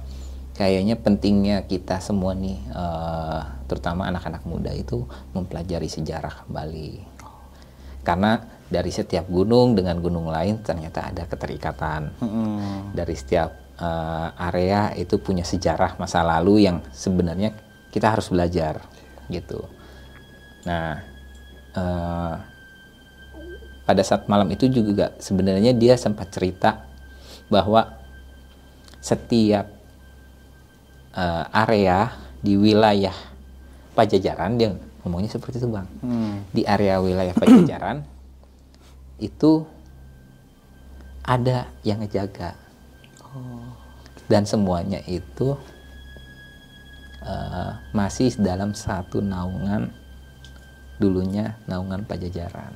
[0.56, 6.92] kayaknya pentingnya kita semua nih eh, terutama anak-anak muda itu mempelajari sejarah kembali
[8.02, 8.42] karena
[8.72, 12.02] dari setiap gunung dengan gunung lain ternyata ada keterikatan.
[12.18, 12.96] Hmm.
[12.96, 17.58] dari setiap eh, area itu punya sejarah masa lalu yang sebenarnya
[17.90, 18.86] kita harus belajar
[19.28, 19.66] gitu.
[20.70, 21.02] Nah
[21.74, 22.36] eh,
[23.82, 26.86] pada saat malam itu juga sebenarnya dia sempat cerita
[27.50, 27.98] bahwa
[29.02, 29.66] setiap
[31.18, 33.34] eh, area di wilayah
[33.92, 34.72] Pajajaran dia
[35.04, 35.84] ngomongnya seperti itu bang.
[36.56, 38.08] Di area wilayah Pajajaran
[39.20, 39.68] itu
[41.22, 42.61] ada yang ngejaga
[44.32, 45.60] dan semuanya itu
[47.28, 49.92] eh, masih dalam satu naungan
[51.04, 52.72] dulunya naungan Pajajaran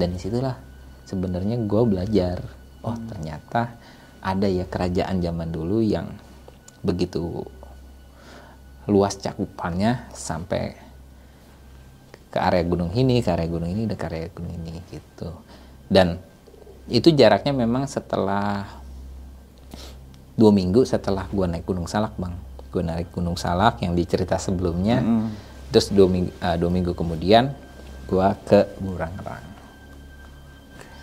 [0.00, 0.56] dan di situlah
[1.04, 2.40] sebenarnya gue belajar
[2.80, 3.76] oh ternyata
[4.24, 6.08] ada ya kerajaan zaman dulu yang
[6.80, 7.44] begitu
[8.88, 10.88] luas cakupannya sampai
[12.28, 15.32] ke area gunung ini, ke area gunung ini, dan ke area gunung ini gitu.
[15.88, 16.20] Dan
[16.88, 18.64] itu jaraknya memang setelah
[20.38, 22.38] dua minggu setelah gua naik Gunung Salak bang,
[22.70, 25.02] gua naik Gunung Salak yang dicerita sebelumnya,
[25.74, 27.50] terus dua minggu, eh, dua minggu kemudian
[28.06, 29.42] gua ke Burangrang.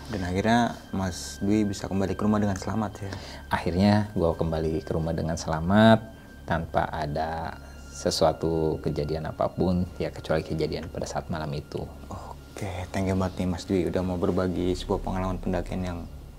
[0.06, 3.12] Dan akhirnya Mas Dwi bisa kembali ke rumah dengan selamat ya.
[3.52, 6.00] Akhirnya gua kembali ke rumah dengan selamat
[6.48, 7.60] tanpa ada
[7.92, 11.84] sesuatu kejadian apa pun ya kecuali kejadian pada saat malam itu.
[12.08, 15.98] Oke, thank you banget nih Mas Dwi udah mau berbagi sebuah pengalaman pendakian yang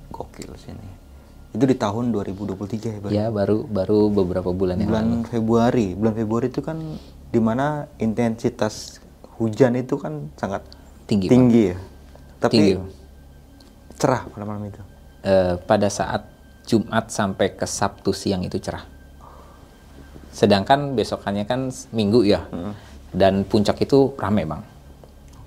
[0.09, 1.06] gokil sini.
[1.55, 3.11] Itu di tahun 2023 ya, Bang?
[3.11, 4.97] Ya baru baru beberapa bulan yang lalu.
[4.97, 5.87] bulan Februari.
[5.95, 6.77] Bulan Februari itu kan
[7.27, 8.99] di mana intensitas
[9.37, 10.63] hujan itu kan sangat
[11.07, 11.77] Tinggi, tinggi ya.
[12.43, 12.73] Tapi Tinggi.
[13.95, 14.81] cerah pada malam itu.
[15.23, 16.27] Eh, pada saat
[16.67, 18.83] Jumat sampai ke Sabtu siang itu cerah.
[20.35, 22.43] Sedangkan besokannya kan Minggu ya.
[23.15, 24.61] Dan puncak itu rame, Bang.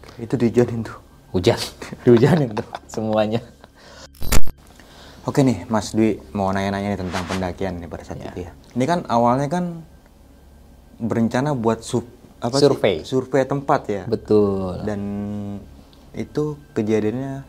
[0.00, 0.96] Oke, itu dihujanin tuh.
[1.36, 1.60] Hujan.
[2.08, 3.44] Dihujanin tuh semuanya.
[5.20, 8.30] Oke nih, Mas Dwi mau nanya-nanya nih tentang pendakian nih pada saat Ya.
[8.30, 8.52] itu ya.
[8.72, 9.84] Ini kan awalnya kan
[10.96, 12.08] berencana buat sub,
[12.38, 12.64] apa sih?
[12.64, 12.96] Survei.
[13.02, 14.02] survei tempat ya.
[14.06, 14.80] Betul.
[14.80, 15.00] Dan
[16.12, 17.44] itu kejadiannya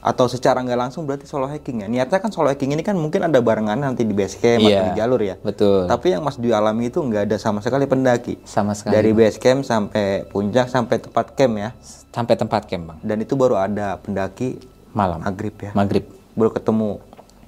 [0.00, 1.86] atau secara nggak langsung berarti solo hiking ya.
[1.86, 4.82] Niatnya kan solo hiking ini kan mungkin ada barengan nanti di base camp atau Iya,
[4.86, 5.36] di jalur ya.
[5.36, 5.84] betul.
[5.84, 8.38] Tapi yang Mas Dwi alami itu nggak ada sama sekali pendaki.
[8.42, 8.96] Sama sekali.
[8.96, 11.70] Dari base camp sampai puncak sampai tempat camp ya.
[12.10, 12.98] Sampai tempat camp, Bang.
[13.02, 14.56] Dan itu baru ada pendaki
[14.90, 15.20] Malam.
[15.20, 15.70] maghrib ya.
[15.74, 16.19] Maghrib.
[16.34, 17.00] Baru ketemu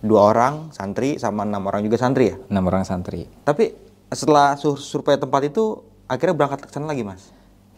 [0.02, 2.36] dua orang santri sama enam orang juga santri ya.
[2.50, 3.30] Enam orang santri.
[3.46, 3.72] Tapi
[4.10, 5.80] setelah sur- survei tempat itu
[6.10, 7.30] akhirnya berangkat ke sana lagi mas.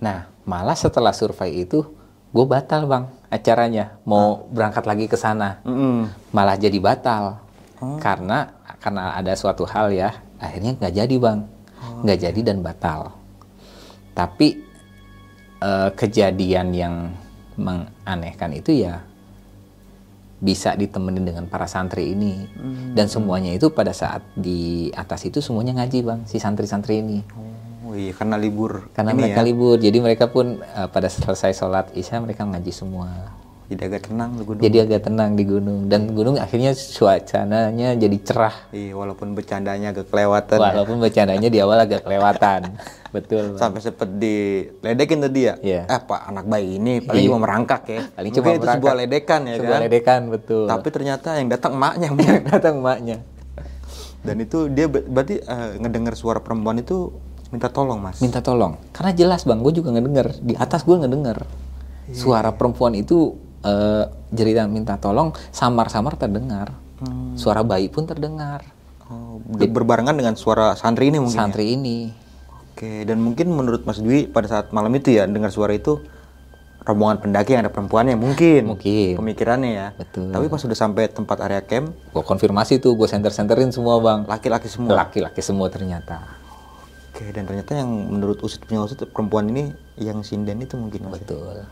[0.02, 1.86] Nah, malah setelah survei itu,
[2.34, 3.94] gue batal bang acaranya.
[4.02, 5.62] Mau berangkat lagi ke sana,
[6.34, 7.38] malah jadi batal.
[8.00, 8.50] Karena
[8.80, 11.38] karena ada suatu hal ya, akhirnya nggak jadi bang,
[12.02, 13.12] nggak jadi dan batal.
[14.16, 14.48] Tapi
[15.60, 16.94] eh, kejadian yang
[17.54, 18.98] menganehkan itu ya
[20.44, 22.44] bisa ditemenin dengan para santri ini.
[22.92, 27.24] Dan semuanya itu pada saat di atas itu semuanya ngaji bang si santri-santri ini.
[27.84, 29.48] Oh iya karena libur karena ini mereka ya.
[29.48, 29.76] libur.
[29.80, 33.08] Jadi mereka pun uh, pada selesai sholat isya mereka ngaji semua
[33.64, 34.60] Jadi agak tenang di gunung.
[34.60, 40.06] jadi agak tenang di gunung dan gunung akhirnya suasananya jadi cerah Iya walaupun bercandanya agak
[40.06, 40.58] kelewatan.
[40.58, 40.68] ya.
[40.70, 42.76] walaupun bercandanya di awal agak kelewatan
[43.14, 43.60] betul Bang.
[43.62, 45.54] Sampai sempet diledekin tadi ya.
[45.56, 45.80] Iya.
[45.86, 47.28] Eh pak anak bayi ini paling Iya.
[47.30, 48.00] cuma merangkak ya.
[48.10, 48.76] paling Mungkin cuma itu berangkat.
[48.78, 49.82] sebuah ledekan ya sebuah kan.
[49.82, 52.08] ledekan betul Tapi ternyata yang datang emaknya.
[52.52, 53.16] datang emaknya
[54.20, 57.12] Dan itu dia ber- berarti eh, ngedengar suara perempuan itu
[57.48, 58.18] minta tolong mas.
[58.18, 61.38] minta tolong karena jelas bang gue juga ngedenger di atas gue ngedenger
[62.04, 62.18] Iya.
[62.18, 63.32] suara perempuan itu
[63.64, 67.34] eh, cerita minta tolong samar-samar terdengar Hmm.
[67.34, 68.62] suara bayi pun terdengar
[69.04, 71.34] Oh, ber- berbarengan dengan suara santri ini mungkin.
[71.34, 71.40] ya?
[71.42, 71.98] santri ini
[72.70, 76.02] Oke, dan mungkin menurut Mas Dwi pada saat malam itu ya dengar suara itu
[76.80, 78.66] rombongan pendaki yang ada perempuannya mungkin.
[78.68, 79.14] Mungkin.
[79.14, 79.86] Pemikirannya ya.
[79.94, 80.28] Betul.
[80.28, 84.66] Tapi pas sudah sampai tempat area camp, gue konfirmasi tuh gue center-centerin semua bang laki-laki
[84.66, 84.92] semua.
[84.98, 86.18] laki-laki semua ternyata
[87.08, 91.20] Oke, dan ternyata yang menurut usut punya usut perempuan ini yang sinden itu mungkin Mas.
[91.20, 91.62] betul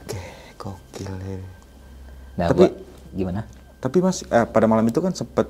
[0.00, 0.18] Oke,
[0.64, 1.38] gokil ya.
[2.34, 2.76] nah Tapi- gua-
[3.12, 3.40] gimana
[3.76, 5.44] Tapi Mas eh, pada malam itu kan sempet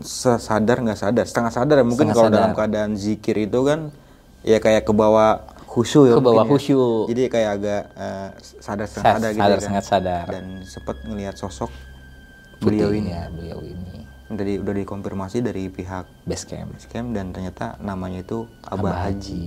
[0.00, 3.92] se- sadar nggak sadar, setengah sadar ya mungkin kalau dalam keadaan zikir itu kan
[4.40, 6.14] ya kayak ke bawah khusyuk ya.
[6.16, 6.48] Ke bawah ya.
[6.48, 7.12] khusyuk.
[7.12, 8.28] Jadi kayak agak eh,
[8.58, 9.66] sadar setengah Sa- sadar gitu sadar, ya kan.
[9.68, 10.24] sangat sadar.
[10.26, 11.68] Dan sempat ngelihat sosok
[12.58, 13.12] beliau ini.
[13.12, 18.44] ya beliau ini Tadi udah dikonfirmasi dari pihak base camp Basecamp dan ternyata namanya itu
[18.62, 19.12] Abah Abah Haji.
[19.12, 19.44] Haji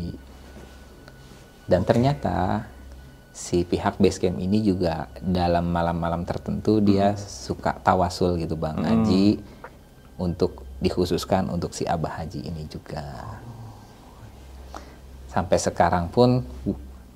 [1.65, 2.65] dan ternyata
[3.41, 9.41] si pihak base camp ini juga dalam malam-malam tertentu dia suka tawasul gitu bang Haji
[10.21, 13.01] untuk dikhususkan untuk si Abah Haji ini juga
[15.25, 16.45] sampai sekarang pun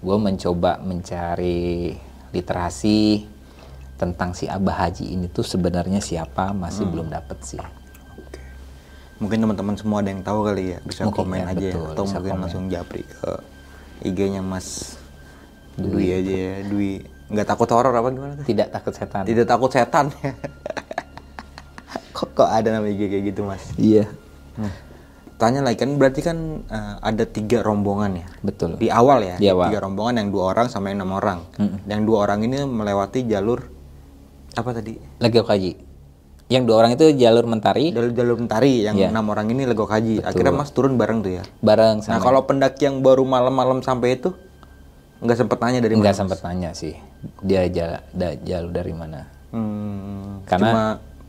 [0.01, 1.93] gue mencoba mencari
[2.34, 3.30] literasi
[4.01, 7.61] tentang si Abah Haji ini tuh sebenarnya siapa masih belum dapet sih
[8.17, 8.41] Oke.
[9.21, 11.71] Mungkin teman-teman semua ada yang tahu kali ya, bisa Mungkin komen ya, aja ya.
[11.71, 12.41] betul, atau mungkin komen.
[12.43, 13.30] langsung japri ke
[14.03, 14.99] IG-nya Mas
[15.76, 16.93] Dwi, aja ya, Dwi
[17.26, 18.45] nggak takut horor apa gimana tuh?
[18.45, 19.26] Tidak takut setan.
[19.26, 20.13] Tidak takut setan.
[22.15, 23.63] kok kok ada nama IG kayak gitu mas?
[23.76, 24.05] Iya.
[25.36, 28.28] Tanya lagi kan berarti kan eh, ada tiga rombongan ya?
[28.39, 28.80] Betul.
[28.80, 29.36] Di awal ya?
[29.36, 29.67] Di awal.
[29.67, 31.39] Tiga rombongan yang dua orang sama yang enam orang.
[31.89, 33.67] Yang dua orang ini melewati jalur
[34.55, 34.95] apa tadi?
[35.19, 35.73] Legok Haji.
[36.45, 38.86] Yang dua orang itu jalur mentari Jalur jalur mentari.
[38.86, 39.07] Yang Iya.
[39.09, 40.21] enam orang ini legok haji.
[40.21, 41.43] Akhirnya mas turun bareng tuh ya?
[41.65, 44.30] bareng Nah sama kalau pendaki yang baru malam-malam sampai itu
[45.18, 46.20] nggak sempet nanya dari nggak mana?
[46.20, 46.93] sempat nanya sih.
[47.39, 49.26] Dia jala, da- jalur dari mana.
[49.49, 50.84] Hmm, Karena cuma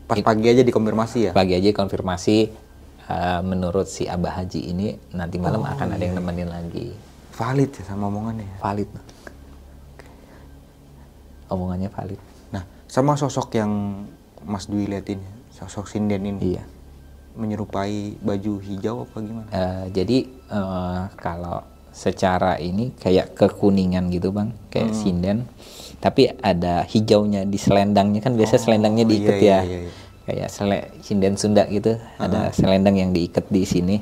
[0.05, 1.31] pas pagi aja dikonfirmasi ya.
[1.31, 2.37] Pagi aja konfirmasi
[3.05, 6.91] uh, menurut si Abah Haji ini nanti malam akan ada yang nemenin lagi.
[7.31, 8.57] Valid ya sama omongannya ya.
[8.59, 8.89] Valid.
[11.47, 12.19] Omongannya valid.
[12.51, 14.03] Nah, sama sosok yang
[14.43, 16.63] Mas Dwi liatin ya, sosok sinden ini Iya.
[17.33, 19.49] menyerupai baju hijau apa gimana?
[19.49, 21.63] Eh, jadi eh, kalau
[21.97, 24.99] secara ini kayak kekuningan gitu bang, kayak Hmm.
[25.01, 25.37] sinden,
[25.97, 29.91] tapi ada hijaunya di selendangnya kan biasa selendangnya diikat iya, ya, iya, iya.
[30.23, 33.97] kayak sele sinden Sunda gitu, ada selendang yang diikat di sini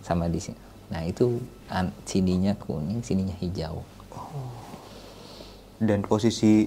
[0.00, 0.56] sama di sini.
[0.88, 1.36] Nah itu
[1.68, 3.84] an- sininya kuning, sininya hijau.
[5.78, 6.64] Dan posisi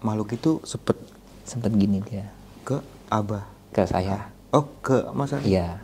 [0.00, 0.96] makhluk itu sepet
[1.44, 2.28] Sempet gini dia
[2.60, 2.76] ke
[3.08, 3.44] Abah.
[3.70, 5.52] ke saya, Oh, ke Mas Ali?
[5.52, 5.80] iya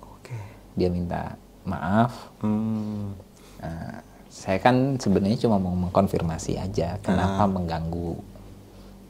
[0.00, 0.36] Oke.
[0.72, 2.32] dia minta maaf.
[2.40, 3.16] Hmm.
[3.62, 8.16] Nah, saya kan sebenarnya cuma mau mengkonfirmasi aja kenapa mengganggu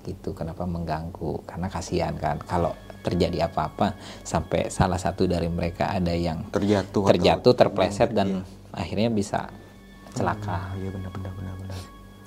[0.03, 6.11] gitu kenapa mengganggu karena kasihan kan kalau terjadi apa-apa sampai salah satu dari mereka ada
[6.11, 9.46] yang Terjatuh terjatuh terpleset dan akhirnya bisa
[10.12, 10.68] celaka.
[10.68, 11.78] Ah, iya benar benar benar benar.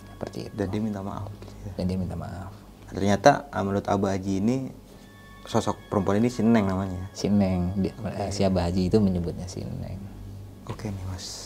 [0.09, 0.53] seperti itu.
[0.55, 2.51] Dan dia minta maaf gitu dan dia minta maaf.
[2.89, 4.57] Ternyata ah, menurut Abah Haji ini
[5.43, 7.11] sosok perempuan ini si Neng namanya.
[7.11, 9.99] si Neng dia- eh, si Abah Haji itu menyebutnya si Neng.
[10.65, 11.44] Oke nih mas.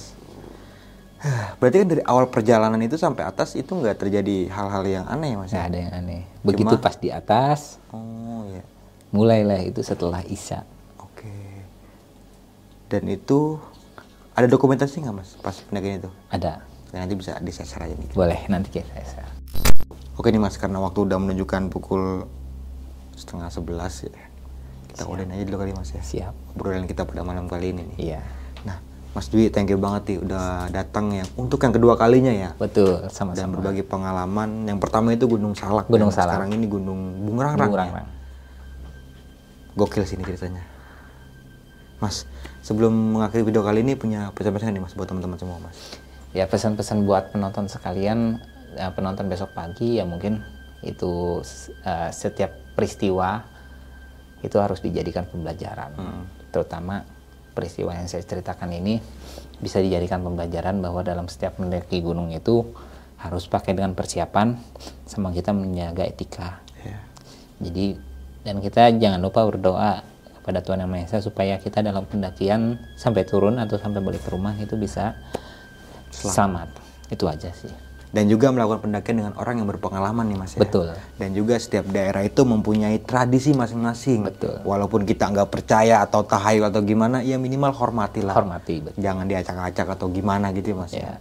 [1.56, 5.52] Berarti kan dari awal perjalanan itu sampai atas itu nggak terjadi hal-hal yang aneh mas?
[5.52, 8.64] nggak ada yang aneh begitu pas di atas Oh ya.
[9.10, 10.64] mulailah itu setelah Isya
[10.98, 11.28] Oke.
[12.88, 13.60] Dan itu
[14.32, 16.12] ada dokumentasi nggak mas pas pendakian itu?
[16.30, 18.16] ada Dan nanti bisa disasar aja nih.
[18.16, 19.28] boleh nanti kita share.
[20.16, 22.24] Oke nih mas karena waktu udah menunjukkan pukul
[23.14, 24.16] setengah sebelas ya.
[24.90, 26.00] Kita udahin aja dulu kali mas ya.
[26.00, 27.98] siap Obrolan kita pada malam kali ini nih.
[28.10, 28.22] iya
[29.10, 32.54] Mas Dwi thank you banget nih udah datang yang untuk yang kedua kalinya ya.
[32.62, 34.70] betul dan sama-sama berbagi pengalaman.
[34.70, 35.90] Yang pertama itu Gunung Salak.
[35.90, 36.38] Gunung dan Salak.
[36.38, 37.58] Sekarang ini Gunung Bungrang.
[37.58, 38.06] Bungrang.
[39.74, 40.62] Gokil sini ceritanya.
[42.00, 42.30] Mas,
[42.64, 45.78] sebelum mengakhiri video kali ini punya pesan-pesan nih Mas buat teman-teman semua Mas.
[46.30, 48.38] ya pesan-pesan buat penonton sekalian
[48.78, 50.46] eh, penonton besok pagi ya mungkin
[50.86, 51.42] itu
[51.84, 53.44] eh, setiap peristiwa
[54.46, 55.92] itu harus dijadikan pembelajaran
[56.54, 57.04] terutama
[57.60, 59.04] peristiwa yang saya ceritakan ini
[59.60, 62.64] bisa dijadikan pembelajaran bahwa dalam setiap mendaki gunung itu
[63.20, 64.56] harus pakai dengan persiapan
[65.04, 66.96] sama kita menjaga etika Ya.
[67.60, 68.00] jadi
[68.48, 70.00] dan kita jangan lupa berdoa
[70.40, 74.32] kepada Tuhan Yang Maha Esa supaya kita dalam pendakian sampai turun atau sampai balik ke
[74.32, 75.14] rumah itu bisa
[76.10, 76.72] selamat.
[77.12, 77.89] Itu aja sih.
[78.10, 80.66] Dan juga melakukan pendakian dengan orang yang berpengalaman nih Mas ya.
[80.66, 80.98] Betul.
[81.22, 84.26] Dan juga setiap daerah itu mempunyai tradisi masing-masing.
[84.26, 84.66] Betul.
[84.66, 88.34] Walaupun kita nggak percaya atau tahayul atau gimana, ya minimal hormatilah.
[88.34, 88.98] Hormati betul.
[88.98, 91.06] Jangan diacak-acak atau gimana gitu Mas ya.
[91.06, 91.16] Ya.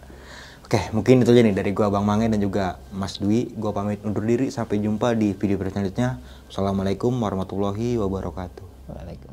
[0.68, 3.52] Oke, mungkin itu aja nih dari gua Bang Mange dan juga Mas Dwi.
[3.56, 6.20] Gua pamit undur diri sampai jumpa di video selanjutnya.
[6.48, 8.92] Assalamualaikum warahmatullahi wabarakatuh.
[8.92, 9.27] Waalaikumsalam.